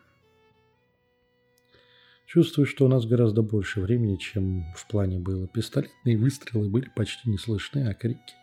Чувствую, 2.29 2.67
что 2.67 2.85
у 2.85 2.87
нас 2.87 3.07
гораздо 3.07 3.41
больше 3.41 3.81
времени, 3.81 4.15
чем 4.15 4.71
в 4.75 4.87
плане 4.87 5.17
было. 5.17 5.47
Пистолетные 5.47 6.15
выстрелы 6.15 6.69
были 6.69 6.87
почти 6.95 7.27
не 7.27 7.39
слышны, 7.39 7.89
а 7.89 7.95
крики. 7.95 8.35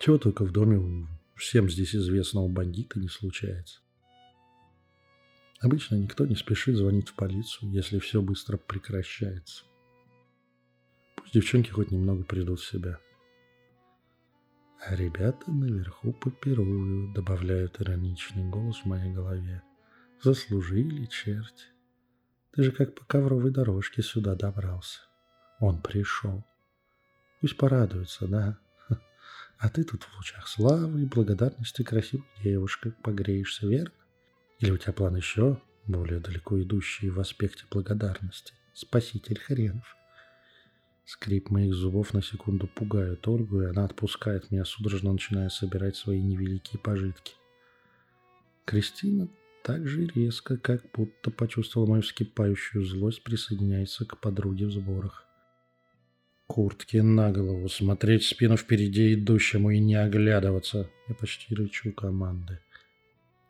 Чего 0.00 0.18
только 0.18 0.44
в 0.44 0.50
доме 0.50 1.06
всем 1.36 1.70
здесь 1.70 1.94
известного 1.94 2.48
бандита 2.48 2.98
не 2.98 3.06
случается. 3.06 3.78
Обычно 5.60 5.94
никто 5.94 6.26
не 6.26 6.34
спешит 6.34 6.76
звонить 6.76 7.10
в 7.10 7.14
полицию, 7.14 7.70
если 7.70 8.00
все 8.00 8.20
быстро 8.20 8.56
прекращается. 8.56 9.62
Пусть 11.14 11.32
девчонки 11.32 11.70
хоть 11.70 11.92
немного 11.92 12.24
придут 12.24 12.58
в 12.58 12.68
себя. 12.68 12.98
А 14.84 14.96
ребята 14.96 15.48
наверху 15.48 16.12
попируют, 16.12 17.14
добавляют 17.14 17.80
ироничный 17.80 18.50
голос 18.50 18.78
в 18.78 18.86
моей 18.86 19.12
голове. 19.14 19.62
Заслужили 20.20 21.06
черти. 21.06 21.73
Ты 22.54 22.62
же 22.62 22.70
как 22.70 22.94
по 22.94 23.04
ковровой 23.04 23.50
дорожке 23.50 24.00
сюда 24.00 24.36
добрался. 24.36 25.00
Он 25.58 25.82
пришел. 25.82 26.44
Пусть 27.40 27.56
порадуется, 27.56 28.28
да? 28.28 28.58
А 29.58 29.68
ты 29.68 29.82
тут 29.82 30.04
в 30.04 30.16
лучах 30.16 30.46
славы 30.46 31.02
и 31.02 31.06
благодарности 31.06 31.82
красивых 31.82 32.26
девушек 32.42 32.94
погреешься, 33.02 33.66
верно? 33.66 33.94
Или 34.60 34.70
у 34.70 34.76
тебя 34.76 34.92
план 34.92 35.16
еще 35.16 35.60
более 35.86 36.20
далеко 36.20 36.60
идущий 36.62 37.10
в 37.10 37.18
аспекте 37.18 37.64
благодарности? 37.70 38.54
Спаситель 38.72 39.40
хренов. 39.40 39.96
Скрип 41.06 41.50
моих 41.50 41.74
зубов 41.74 42.14
на 42.14 42.22
секунду 42.22 42.68
пугает 42.68 43.26
Ольгу, 43.26 43.62
и 43.62 43.66
она 43.66 43.84
отпускает 43.84 44.50
меня, 44.52 44.64
судорожно 44.64 45.12
начиная 45.12 45.48
собирать 45.48 45.96
свои 45.96 46.22
невеликие 46.22 46.80
пожитки. 46.80 47.34
Кристина 48.64 49.28
так 49.64 49.88
же 49.88 50.04
резко, 50.06 50.58
как 50.58 50.82
будто 50.92 51.30
почувствовала 51.30 51.88
мою 51.88 52.02
вскипающую 52.02 52.84
злость, 52.84 53.24
присоединяется 53.24 54.04
к 54.04 54.20
подруге 54.20 54.66
в 54.66 54.70
сборах. 54.70 55.24
Куртки 56.46 56.98
на 56.98 57.32
голову, 57.32 57.70
смотреть 57.70 58.24
спину 58.24 58.58
впереди 58.58 59.14
идущему 59.14 59.70
и 59.70 59.78
не 59.78 59.94
оглядываться. 59.94 60.90
Я 61.08 61.14
почти 61.14 61.54
рычу 61.54 61.92
команды. 61.92 62.60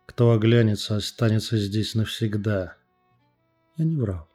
Кто 0.07 0.31
оглянется, 0.31 0.95
останется 0.95 1.57
здесь 1.57 1.97
навсегда. 1.97 2.77
Я 3.77 3.85
не 3.85 3.97
врал. 3.97 4.29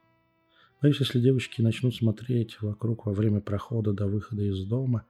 Боюсь, 0.81 0.99
если 0.99 1.21
девочки 1.21 1.61
начнут 1.61 1.95
смотреть 1.95 2.61
вокруг 2.61 3.05
во 3.05 3.13
время 3.13 3.39
прохода 3.39 3.93
до 3.93 4.07
выхода 4.07 4.41
из 4.41 4.65
дома, 4.65 5.05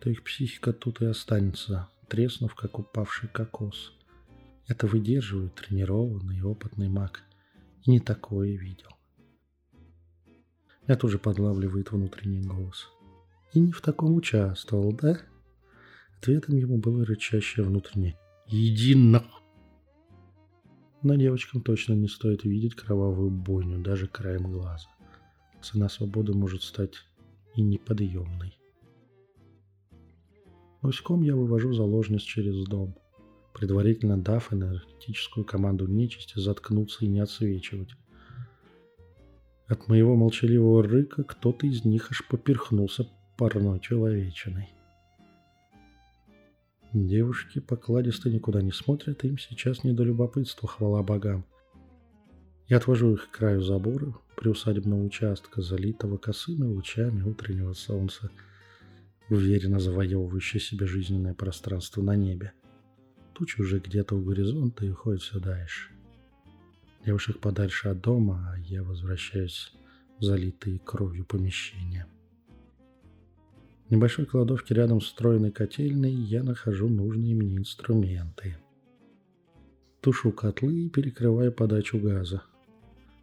то 0.00 0.10
их 0.10 0.22
психика 0.22 0.74
тут 0.74 1.00
и 1.00 1.06
останется, 1.06 1.88
треснув, 2.08 2.54
как 2.54 2.78
упавший 2.78 3.30
кокос. 3.30 3.94
Это 4.70 4.86
выдерживает 4.86 5.56
тренированный 5.56 6.38
и 6.38 6.42
опытный 6.42 6.88
маг. 6.88 7.24
И 7.82 7.90
не 7.90 7.98
такое 7.98 8.56
видел. 8.56 8.90
Я 10.86 10.94
тут 10.94 11.10
же 11.10 11.18
подлавливает 11.18 11.90
внутренний 11.90 12.46
голос. 12.46 12.88
И 13.52 13.58
не 13.58 13.72
в 13.72 13.80
таком 13.80 14.14
участвовал, 14.14 14.92
да? 14.92 15.18
Ответом 16.16 16.54
ему 16.56 16.78
было 16.78 17.04
рычащее 17.04 17.66
внутреннее 17.66 18.16
«Иди 18.46 18.94
на...» 18.94 19.24
Но 21.02 21.16
девочкам 21.16 21.62
точно 21.62 21.94
не 21.94 22.06
стоит 22.06 22.44
видеть 22.44 22.76
кровавую 22.76 23.30
бойню, 23.30 23.82
даже 23.82 24.06
краем 24.06 24.52
глаза. 24.52 24.86
Цена 25.60 25.88
свободы 25.88 26.32
может 26.32 26.62
стать 26.62 26.94
и 27.56 27.62
неподъемной. 27.62 28.56
Гуськом 30.80 31.22
я 31.22 31.34
вывожу 31.34 31.72
заложниц 31.72 32.22
через 32.22 32.64
дом– 32.66 32.94
предварительно 33.52 34.16
дав 34.16 34.52
энергетическую 34.52 35.44
команду 35.44 35.86
нечисти 35.86 36.38
заткнуться 36.38 37.04
и 37.04 37.08
не 37.08 37.20
отсвечивать. 37.20 37.90
От 39.66 39.88
моего 39.88 40.16
молчаливого 40.16 40.82
рыка 40.82 41.22
кто-то 41.22 41.66
из 41.66 41.84
них 41.84 42.10
аж 42.10 42.26
поперхнулся 42.26 43.06
парной 43.36 43.80
человечиной. 43.80 44.68
Девушки 46.92 47.60
покладисто 47.60 48.30
никуда 48.30 48.62
не 48.62 48.72
смотрят, 48.72 49.22
им 49.22 49.38
сейчас 49.38 49.84
не 49.84 49.92
до 49.92 50.02
любопытства, 50.02 50.68
хвала 50.68 51.04
богам. 51.04 51.44
Я 52.68 52.78
отвожу 52.78 53.14
их 53.14 53.28
к 53.28 53.38
краю 53.38 53.60
забора 53.62 54.14
приусадебного 54.36 55.04
участка, 55.04 55.62
залитого 55.62 56.16
косыми 56.16 56.64
лучами 56.64 57.22
утреннего 57.22 57.74
солнца, 57.74 58.30
уверенно 59.28 59.78
завоевывающее 59.78 60.60
себе 60.60 60.86
жизненное 60.86 61.34
пространство 61.34 62.02
на 62.02 62.16
небе. 62.16 62.52
Тучи 63.34 63.60
уже 63.60 63.78
где-то 63.78 64.16
у 64.16 64.22
горизонта 64.22 64.84
и 64.84 64.90
уходят 64.90 65.22
все 65.22 65.38
дальше. 65.38 65.90
Девушек 67.04 67.38
подальше 67.38 67.88
от 67.88 68.00
дома, 68.00 68.52
а 68.52 68.58
я 68.58 68.82
возвращаюсь 68.82 69.72
в 70.18 70.24
залитые 70.24 70.78
кровью 70.78 71.24
помещения. 71.24 72.06
В 73.88 73.90
небольшой 73.90 74.26
кладовке 74.26 74.74
рядом 74.74 75.00
с 75.00 75.06
встроенной 75.06 75.50
котельной 75.50 76.12
я 76.12 76.42
нахожу 76.42 76.88
нужные 76.88 77.34
мне 77.34 77.56
инструменты. 77.56 78.58
Тушу 80.00 80.32
котлы 80.32 80.86
и 80.86 80.88
перекрываю 80.90 81.52
подачу 81.52 81.98
газа. 81.98 82.42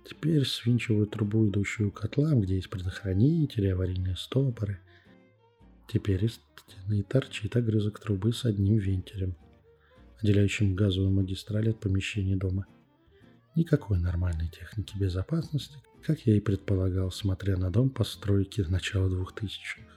Теперь 0.10 0.46
свинчиваю 0.46 1.06
трубу, 1.06 1.48
идущую 1.48 1.92
к 1.92 2.00
котлам, 2.00 2.42
где 2.42 2.56
есть 2.56 2.70
предохранители, 2.70 3.68
аварийные 3.68 4.16
стопоры. 4.16 4.80
Теперь 5.88 6.26
из 6.26 6.40
стены 6.66 7.04
торчит 7.04 7.56
огрызок 7.56 8.00
трубы 8.00 8.34
с 8.34 8.46
одним 8.46 8.78
вентилем– 8.78 9.36
отделяющим 10.22 10.76
газовую 10.76 11.12
магистраль 11.12 11.70
от 11.70 11.80
помещений 11.80 12.36
дома. 12.36 12.66
Никакой 13.56 14.00
нормальной 14.00 14.50
техники 14.50 14.98
безопасности, 14.98 15.78
как 16.04 16.20
я 16.26 16.36
и 16.36 16.40
предполагал, 16.40 17.12
смотря 17.12 17.58
на 17.58 17.72
дом 17.72 17.90
постройки 17.90 18.62
начала 18.62 19.10
двухтысячных. 19.10 19.88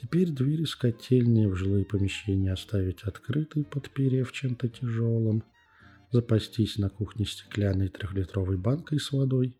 Теперь 0.00 0.30
двери 0.30 0.64
с 0.64 0.74
котельни 0.74 1.46
в 1.46 1.54
жилые 1.54 1.84
помещения 1.84 2.52
оставить 2.52 3.02
открытой, 3.04 3.64
подперев 3.64 4.32
чем-то 4.32 4.68
тяжелым, 4.68 5.44
запастись 6.10 6.76
на 6.78 6.90
кухне 6.90 7.24
стеклянной 7.24 7.88
трехлитровой 7.88 8.56
банкой 8.56 8.98
с 8.98 9.12
водой. 9.12 9.56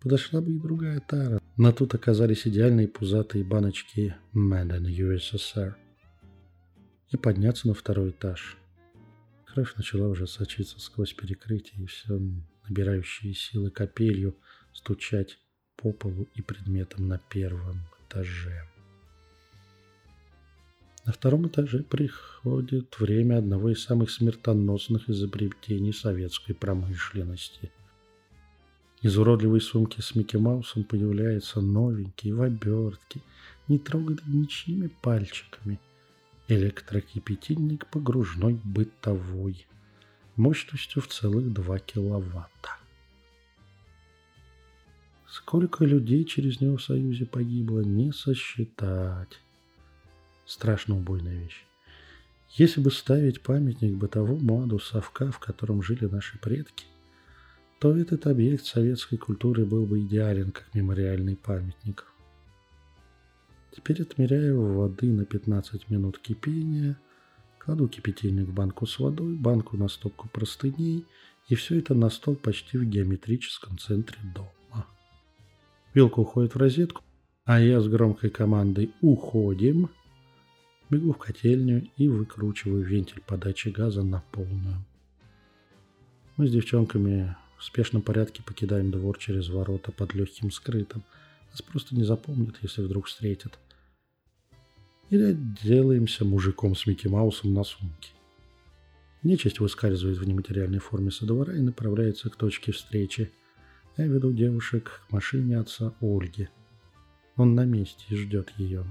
Подошла 0.00 0.40
бы 0.40 0.54
и 0.54 0.58
другая 0.58 1.00
тара, 1.00 1.40
но 1.56 1.70
тут 1.70 1.94
оказались 1.94 2.46
идеальные 2.46 2.88
пузатые 2.88 3.44
баночки 3.44 4.16
Made 4.34 4.80
in 4.80 4.86
USSR 4.86 5.74
и 7.12 7.16
подняться 7.16 7.68
на 7.68 7.74
второй 7.74 8.10
этаж. 8.10 8.56
Кровь 9.44 9.74
начала 9.76 10.08
уже 10.08 10.26
сочиться 10.26 10.80
сквозь 10.80 11.12
перекрытие, 11.12 11.84
и 11.84 11.86
все 11.86 12.18
набирающие 12.68 13.34
силы 13.34 13.70
капелью 13.70 14.36
стучать 14.72 15.38
по 15.76 15.92
полу 15.92 16.26
и 16.34 16.42
предметам 16.42 17.08
на 17.08 17.18
первом 17.18 17.82
этаже. 18.06 18.66
На 21.04 21.12
втором 21.12 21.48
этаже 21.48 21.82
приходит 21.82 22.98
время 22.98 23.38
одного 23.38 23.70
из 23.70 23.82
самых 23.82 24.10
смертоносных 24.10 25.10
изобретений 25.10 25.92
советской 25.92 26.54
промышленности. 26.54 27.72
Из 29.02 29.18
уродливой 29.18 29.60
сумки 29.60 30.00
с 30.00 30.14
Микки 30.14 30.36
Маусом 30.36 30.84
появляется 30.84 31.60
новенький 31.60 32.30
в 32.30 32.40
обертке, 32.40 33.20
не 33.66 33.78
троганный 33.78 34.22
ничьими 34.26 34.86
пальчиками– 34.86 35.78
электрокипятильник 36.54 37.86
погружной 37.86 38.60
бытовой 38.64 39.66
мощностью 40.36 41.02
в 41.02 41.08
целых 41.08 41.52
2 41.52 41.78
киловатта. 41.80 42.76
Сколько 45.28 45.84
людей 45.84 46.24
через 46.24 46.60
него 46.60 46.76
в 46.76 46.82
Союзе 46.82 47.24
погибло, 47.24 47.80
не 47.80 48.12
сосчитать. 48.12 49.40
Страшно 50.44 50.96
убойная 50.96 51.36
вещь. 51.36 51.64
Если 52.50 52.82
бы 52.82 52.90
ставить 52.90 53.40
памятник 53.40 53.94
бытовому 53.94 54.62
аду 54.62 54.78
совка, 54.78 55.30
в 55.30 55.38
котором 55.38 55.82
жили 55.82 56.04
наши 56.04 56.38
предки, 56.38 56.84
то 57.78 57.96
этот 57.96 58.26
объект 58.26 58.66
советской 58.66 59.16
культуры 59.16 59.64
был 59.64 59.86
бы 59.86 60.00
идеален 60.00 60.52
как 60.52 60.74
мемориальный 60.74 61.34
памятник. 61.34 62.11
Теперь 63.74 64.02
отмеряю 64.02 64.74
воды 64.74 65.10
на 65.12 65.24
15 65.24 65.88
минут 65.90 66.18
кипения, 66.18 66.98
кладу 67.58 67.88
кипятильник 67.88 68.48
в 68.48 68.52
банку 68.52 68.86
с 68.86 68.98
водой, 68.98 69.34
банку 69.34 69.76
на 69.76 69.88
стопку 69.88 70.28
простыней, 70.28 71.06
и 71.48 71.54
все 71.54 71.78
это 71.78 71.94
на 71.94 72.10
стол 72.10 72.36
почти 72.36 72.78
в 72.78 72.84
геометрическом 72.84 73.78
центре 73.78 74.18
дома. 74.34 74.86
Вилка 75.94 76.20
уходит 76.20 76.54
в 76.54 76.58
розетку, 76.58 77.02
а 77.44 77.60
я 77.60 77.80
с 77.80 77.88
громкой 77.88 78.30
командой 78.30 78.92
«Уходим!» 79.00 79.90
бегу 80.90 81.12
в 81.12 81.18
котельню 81.18 81.88
и 81.96 82.08
выкручиваю 82.08 82.84
вентиль 82.84 83.22
подачи 83.26 83.68
газа 83.68 84.02
на 84.02 84.22
полную. 84.30 84.84
Мы 86.36 86.46
с 86.46 86.52
девчонками 86.52 87.34
в 87.58 87.64
спешном 87.64 88.02
порядке 88.02 88.42
покидаем 88.42 88.90
двор 88.90 89.18
через 89.18 89.48
ворота 89.48 89.92
под 89.92 90.14
легким 90.14 90.50
скрытым. 90.50 91.02
Нас 91.52 91.62
просто 91.62 91.94
не 91.94 92.04
запомнят, 92.04 92.56
если 92.62 92.82
вдруг 92.82 93.06
встретят. 93.06 93.58
Или 95.10 95.24
отделаемся 95.24 96.24
мужиком 96.24 96.74
с 96.74 96.86
Микки 96.86 97.06
Маусом 97.06 97.52
на 97.54 97.62
сумке. 97.62 98.10
Нечисть 99.22 99.60
выскальзывает 99.60 100.18
в 100.18 100.26
нематериальной 100.26 100.78
форме 100.78 101.10
со 101.10 101.26
двора 101.26 101.54
и 101.54 101.60
направляется 101.60 102.28
к 102.30 102.36
точке 102.36 102.72
встречи. 102.72 103.30
Я 103.96 104.06
веду 104.06 104.32
девушек 104.32 105.02
к 105.06 105.12
машине 105.12 105.58
отца 105.58 105.92
Ольги. 106.00 106.48
Он 107.36 107.54
на 107.54 107.64
месте 107.64 108.04
и 108.08 108.16
ждет 108.16 108.52
ее. 108.56 108.84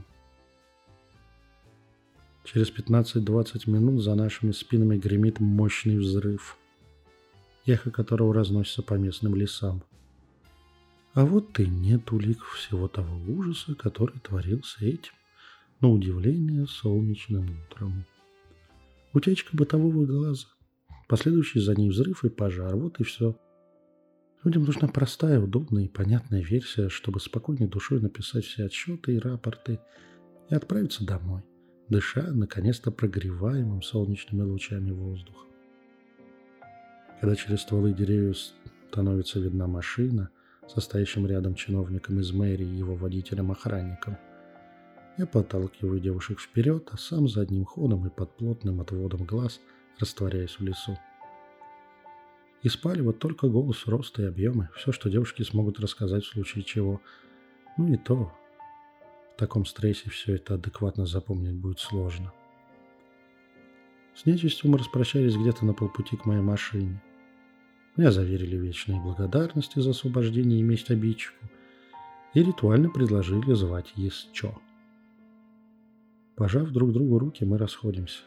Через 2.44 2.72
15-20 2.72 3.70
минут 3.70 4.04
за 4.04 4.16
нашими 4.16 4.52
спинами 4.52 4.98
гремит 4.98 5.40
мощный 5.40 5.98
взрыв– 5.98 6.58
эхо 7.66 7.92
которого 7.92 8.34
разносится 8.34 8.82
по 8.82 8.96
местным 8.96 9.36
лесам. 9.36 9.84
А 11.14 11.26
вот 11.26 11.60
и 11.60 11.68
нет 11.68 12.12
улик 12.12 12.42
всего 12.44 12.88
того 12.88 13.18
ужаса, 13.28 13.76
который 13.76 14.20
творился 14.20 14.86
этим, 14.86 15.12
на 15.82 15.90
удивление, 15.90 16.68
солнечным 16.68 17.50
утром. 17.66 18.06
Утечка 19.14 19.58
бытового 19.58 20.06
газа, 20.06 20.48
последующий 21.10 21.60
за 21.60 21.76
ней 21.76 21.90
взрыв 21.90 22.24
и 22.24 22.30
пожар, 22.30 22.76
вот 22.76 23.00
и 23.02 23.04
все. 23.04 23.36
Людям 24.44 24.64
нужна 24.64 24.88
простая, 24.88 25.40
удобная 25.40 25.84
и 25.84 25.90
понятная 25.90 26.42
версия, 26.42 26.88
чтобы 26.88 27.20
спокойной 27.20 27.68
душой 27.68 28.00
написать 28.00 28.46
все 28.46 28.66
отчеты 28.66 29.16
и 29.16 29.20
рапорты 29.20 29.80
и 30.50 30.56
отправиться 30.56 31.06
домой, 31.06 31.42
дыша 31.90 32.32
наконец-то 32.32 32.90
прогреваемым 32.90 33.82
солнечными 33.82 34.44
лучами 34.44 34.92
воздуха. 34.92 35.46
Когда 37.20 37.36
через 37.36 37.62
стволы 37.62 37.94
деревьев 37.94 38.38
становится 38.90 39.40
видна 39.40 39.68
машина, 39.68 40.30
состоящим 40.68 41.28
рядом 41.28 41.56
чиновником 41.56 42.20
из 42.20 42.32
мэрии 42.32 42.68
и 42.68 42.78
его 42.78 42.96
водителем-охранником, 42.96 44.18
я 45.18 45.28
подталкиваю 45.28 46.00
девушек 46.00 46.40
вперед, 46.40 46.88
а 46.92 46.98
сам 46.98 47.28
задним 47.28 47.66
ходом 47.66 48.08
и 48.08 48.10
под 48.10 48.36
плотным 48.38 48.82
отводом 48.82 49.26
глаз 49.26 49.60
растворяюсь 50.00 50.58
в 50.58 50.64
лесу. 50.64 50.98
И 52.64 52.70
спали 52.70 53.02
вот 53.02 53.20
только 53.20 53.48
голос, 53.48 53.88
рост 53.88 54.18
и 54.20 54.24
объемы, 54.24 54.70
все, 54.76 54.92
что 54.92 55.10
девушки 55.10 55.44
смогут 55.44 55.80
рассказать 55.80 56.24
в 56.24 56.32
случае 56.32 56.64
чего. 56.64 57.02
Ну 57.78 57.94
и 57.94 57.98
то, 57.98 58.32
в 59.36 59.40
таком 59.40 59.66
стрессе 59.66 60.10
все 60.10 60.36
это 60.36 60.56
адекватно 60.56 61.06
запомнить 61.06 61.56
будет 61.56 61.80
сложно. 61.80 62.32
С 64.16 64.26
нечистью 64.26 64.70
мы 64.70 64.78
распрощались 64.78 65.36
где-то 65.36 65.66
на 65.66 65.74
полпути 65.74 66.16
к 66.16 66.26
моей 66.26 66.42
машине. 66.42 67.02
Меня 67.98 68.12
заверили 68.12 68.56
вечной 68.56 69.02
благодарности 69.02 69.80
за 69.80 69.90
освобождение 69.90 70.60
и 70.60 70.64
месть 70.64 70.90
обидчику 70.90 71.46
и 72.34 72.42
ритуально 72.42 72.90
предложили 72.90 73.54
звать 73.54 73.92
еще. 73.98 74.58
Пожав 76.38 76.72
друг 76.72 76.94
другу 76.94 77.20
руки, 77.20 77.44
мы 77.44 77.58
расходимся. 77.58 78.22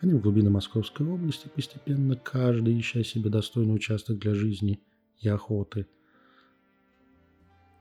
Они 0.00 0.12
в 0.12 0.20
глубины 0.20 0.50
Московской 0.50 1.06
области 1.06 1.48
постепенно, 1.48 2.16
каждый 2.16 2.78
ища 2.78 3.04
себе 3.04 3.30
достойный 3.30 3.76
участок 3.76 4.18
для 4.18 4.34
жизни 4.34 4.80
и 5.20 5.28
охоты. 5.28 5.86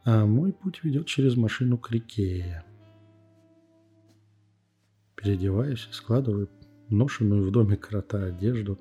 А 0.03 0.27
мой 0.27 0.53
путь 0.53 0.83
ведет 0.83 1.07
через 1.07 1.35
машину 1.35 1.79
к 1.79 1.89
реке. 1.91 2.63
Переодеваюсь 5.15 5.87
и 5.89 5.93
складываю 5.93 6.49
ношенную 6.89 7.43
в 7.43 7.51
доме 7.51 7.75
крота 7.77 8.23
одежду 8.25 8.79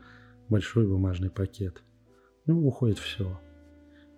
большой 0.51 0.87
бумажный 0.87 1.31
пакет– 1.31 1.83
ну, 2.47 2.67
уходит 2.67 2.99
все. 2.99 3.41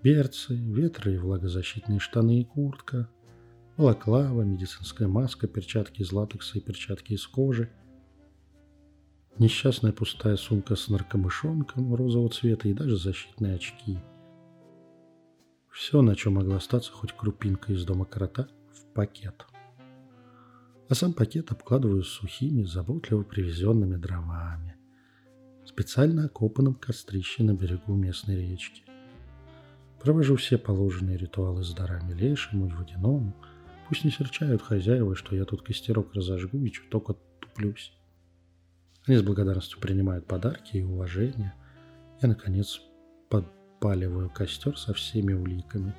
Берцы, 0.02 0.54
ветры 0.54 1.14
и 1.14 1.18
влагозащитные 1.18 2.00
штаны 2.00 2.40
и 2.40 2.44
куртка, 2.44 3.08
балаклава, 3.76 4.42
медицинская 4.42 5.08
маска, 5.08 5.46
перчатки 5.46 6.02
из 6.02 6.12
латекса 6.12 6.58
и 6.58 6.60
перчатки 6.60 7.12
из 7.12 7.26
кожи, 7.26 7.70
несчастная 9.38 9.92
пустая 9.92 10.36
сумка 10.36 10.76
с 10.76 10.88
наркомышонком 10.88 11.94
розового 11.94 12.30
цвета 12.30 12.68
и 12.68 12.74
даже 12.74 12.96
защитные 12.96 13.54
очки. 13.54 13.98
Все, 15.70 16.02
на 16.02 16.16
чем 16.16 16.34
могла 16.34 16.56
остаться 16.56 16.90
хоть 16.92 17.12
крупинка 17.12 17.72
из 17.72 17.84
дома 17.84 18.06
крота, 18.06 18.48
в 18.72 18.94
пакет. 18.94 19.46
А 20.88 20.94
сам 20.94 21.12
пакет 21.12 21.50
обкладываю 21.52 22.02
сухими, 22.02 22.64
заботливо 22.64 23.22
привезенными 23.22 23.96
дровами 23.96 24.75
специально 25.76 26.24
окопанном 26.24 26.74
кострище 26.74 27.42
на 27.42 27.52
берегу 27.52 27.94
местной 27.94 28.48
речки. 28.48 28.82
Провожу 30.00 30.36
все 30.36 30.56
положенные 30.56 31.18
ритуалы 31.18 31.62
с 31.64 31.74
дарами 31.74 32.14
лешему 32.14 32.68
и 32.68 32.72
водяному. 32.72 33.36
Пусть 33.86 34.02
не 34.02 34.10
серчают 34.10 34.62
хозяева, 34.62 35.14
что 35.14 35.36
я 35.36 35.44
тут 35.44 35.60
костерок 35.60 36.14
разожгу 36.14 36.64
и 36.64 36.70
чуток 36.70 37.10
оттуплюсь. 37.10 37.92
Они 39.06 39.18
с 39.18 39.22
благодарностью 39.22 39.78
принимают 39.78 40.26
подарки 40.26 40.78
и 40.78 40.82
уважения. 40.82 41.54
Я, 42.22 42.28
наконец, 42.28 42.80
подпаливаю 43.28 44.30
костер 44.30 44.78
со 44.78 44.94
всеми 44.94 45.34
уликами. 45.34 45.94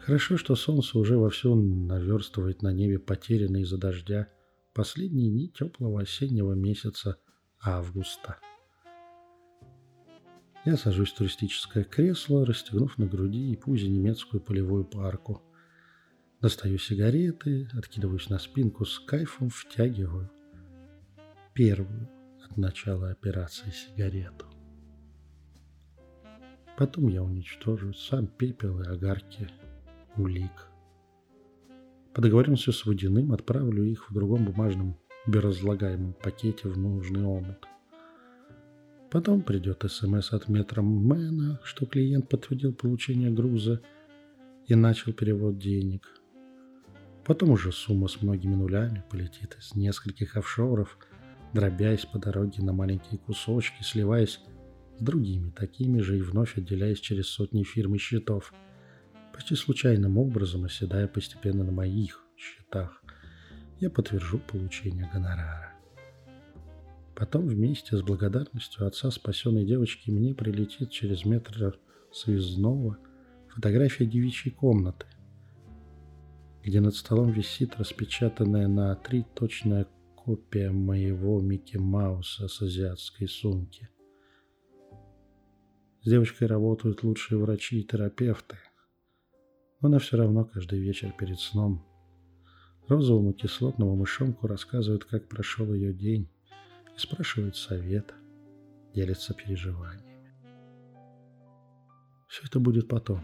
Хорошо, 0.00 0.38
что 0.38 0.56
солнце 0.56 0.98
уже 0.98 1.16
вовсю 1.16 1.54
наверстывает 1.54 2.62
на 2.62 2.72
небе 2.72 2.98
потерянные 2.98 3.62
из-за 3.62 3.78
дождя 3.78 4.26
последние 4.74 5.30
дни 5.30 5.48
теплого 5.48 6.00
осеннего 6.00 6.54
месяца– 6.54 7.18
августа. 7.60 8.38
Я 10.64 10.76
сажусь 10.76 11.12
в 11.12 11.16
туристическое 11.16 11.84
кресло, 11.84 12.44
расстегнув 12.44 12.98
на 12.98 13.06
груди 13.06 13.52
и 13.52 13.56
пузе 13.56 13.88
немецкую 13.88 14.40
полевую 14.40 14.84
парку. 14.84 15.42
Достаю 16.40 16.78
сигареты, 16.78 17.68
откидываюсь 17.72 18.28
на 18.28 18.38
спинку 18.38 18.84
с 18.84 18.98
кайфом, 18.98 19.50
втягиваю 19.50 20.30
первую 21.54 22.08
от 22.44 22.56
начала 22.56 23.10
операции 23.10 23.70
сигарету. 23.70 24.46
Потом 26.76 27.08
я 27.08 27.22
уничтожу 27.22 27.92
сам 27.94 28.28
пепел 28.28 28.80
и 28.80 28.86
огарки 28.86 29.48
улик. 30.16 30.68
По 32.14 32.22
договоренности 32.22 32.70
с 32.70 32.86
Водяным 32.86 33.32
отправлю 33.32 33.84
их 33.84 34.10
в 34.10 34.14
другом 34.14 34.44
бумажном 34.44 34.96
биоразлагаемом 35.28 36.14
пакете 36.14 36.68
в 36.68 36.78
нужный 36.78 37.22
омут. 37.22 37.66
Потом 39.10 39.42
придет 39.42 39.84
СМС 39.86 40.32
от 40.32 40.48
метромена, 40.48 41.60
что 41.64 41.86
клиент 41.86 42.28
подтвердил 42.28 42.72
получение 42.72 43.30
груза 43.30 43.82
и 44.66 44.74
начал 44.74 45.12
перевод 45.12 45.58
денег. 45.58 46.08
Потом 47.24 47.50
уже 47.50 47.72
сумма 47.72 48.08
с 48.08 48.22
многими 48.22 48.54
нулями 48.54 49.04
полетит 49.10 49.56
из 49.58 49.74
нескольких 49.74 50.36
офшоров, 50.36 50.98
дробясь 51.52 52.06
по 52.06 52.18
дороге 52.18 52.62
на 52.62 52.72
маленькие 52.72 53.18
кусочки, 53.18 53.82
сливаясь 53.82 54.40
с 54.98 55.02
другими 55.02 55.50
такими 55.50 56.00
же 56.00 56.18
и 56.18 56.22
вновь 56.22 56.56
отделяясь 56.56 57.00
через 57.00 57.28
сотни 57.28 57.64
фирм 57.64 57.94
и 57.94 57.98
счетов, 57.98 58.54
почти 59.34 59.56
случайным 59.56 60.16
образом 60.16 60.64
оседая 60.64 61.06
постепенно 61.06 61.64
на 61.64 61.72
моих 61.72 62.24
счетах 62.36 63.02
я 63.80 63.90
подтвержу 63.90 64.38
получение 64.38 65.08
гонорара. 65.12 65.72
Потом 67.14 67.46
вместе 67.46 67.96
с 67.96 68.02
благодарностью 68.02 68.86
отца 68.86 69.10
спасенной 69.10 69.64
девочки 69.64 70.10
мне 70.10 70.34
прилетит 70.34 70.90
через 70.90 71.24
метр 71.24 71.78
связного 72.12 72.98
фотография 73.48 74.06
девичьей 74.06 74.54
комнаты, 74.54 75.06
где 76.62 76.80
над 76.80 76.94
столом 76.94 77.32
висит 77.32 77.76
распечатанная 77.76 78.68
на 78.68 78.94
три 78.94 79.24
точная 79.34 79.86
копия 80.16 80.70
моего 80.70 81.40
Микки 81.40 81.76
Мауса 81.76 82.48
с 82.48 82.62
азиатской 82.62 83.28
сумки. 83.28 83.88
С 86.02 86.10
девочкой 86.10 86.46
работают 86.46 87.02
лучшие 87.02 87.38
врачи 87.38 87.80
и 87.80 87.84
терапевты, 87.84 88.58
но 89.80 89.88
она 89.88 89.98
все 89.98 90.16
равно 90.16 90.44
каждый 90.44 90.78
вечер 90.78 91.12
перед 91.18 91.40
сном 91.40 91.87
Розовому 92.88 93.34
кислотному 93.34 93.96
мышонку 93.96 94.46
рассказывают, 94.46 95.04
как 95.04 95.28
прошел 95.28 95.74
ее 95.74 95.92
день, 95.92 96.26
и 96.96 96.98
спрашивают 96.98 97.54
совета, 97.54 98.14
делятся 98.94 99.34
переживаниями. 99.34 100.32
Все 102.28 102.44
это 102.46 102.58
будет 102.60 102.88
потом. 102.88 103.22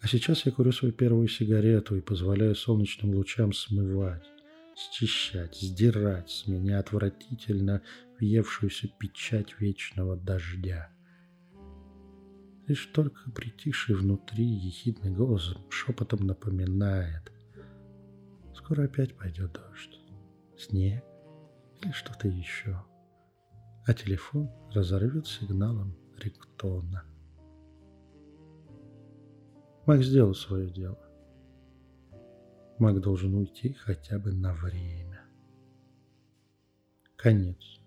А 0.00 0.06
сейчас 0.06 0.46
я 0.46 0.52
курю 0.52 0.70
свою 0.70 0.94
первую 0.94 1.26
сигарету 1.26 1.96
и 1.96 2.00
позволяю 2.00 2.54
солнечным 2.54 3.12
лучам 3.14 3.52
смывать, 3.52 4.24
счищать, 4.76 5.56
сдирать 5.56 6.30
с 6.30 6.46
меня 6.46 6.78
отвратительно 6.78 7.82
въевшуюся 8.20 8.88
печать 9.00 9.58
вечного 9.58 10.16
дождя. 10.16 10.92
Лишь 12.68 12.84
только 12.92 13.30
притихший 13.30 13.94
внутри 13.94 14.44
ехидный 14.44 15.10
голос 15.10 15.56
шепотом 15.70 16.26
напоминает. 16.26 17.32
Скоро 18.54 18.84
опять 18.84 19.16
пойдет 19.16 19.54
дождь, 19.54 19.98
снег 20.58 21.02
или 21.80 21.92
что-то 21.92 22.28
еще. 22.28 22.84
А 23.86 23.94
телефон 23.94 24.50
разорвет 24.74 25.26
сигналом 25.26 25.96
риктона. 26.18 27.04
Мак 29.86 30.02
сделал 30.02 30.34
свое 30.34 30.70
дело. 30.70 30.98
Мак 32.78 33.00
должен 33.00 33.32
уйти 33.32 33.72
хотя 33.72 34.18
бы 34.18 34.30
на 34.30 34.52
время. 34.52 35.22
Конец. 37.16 37.77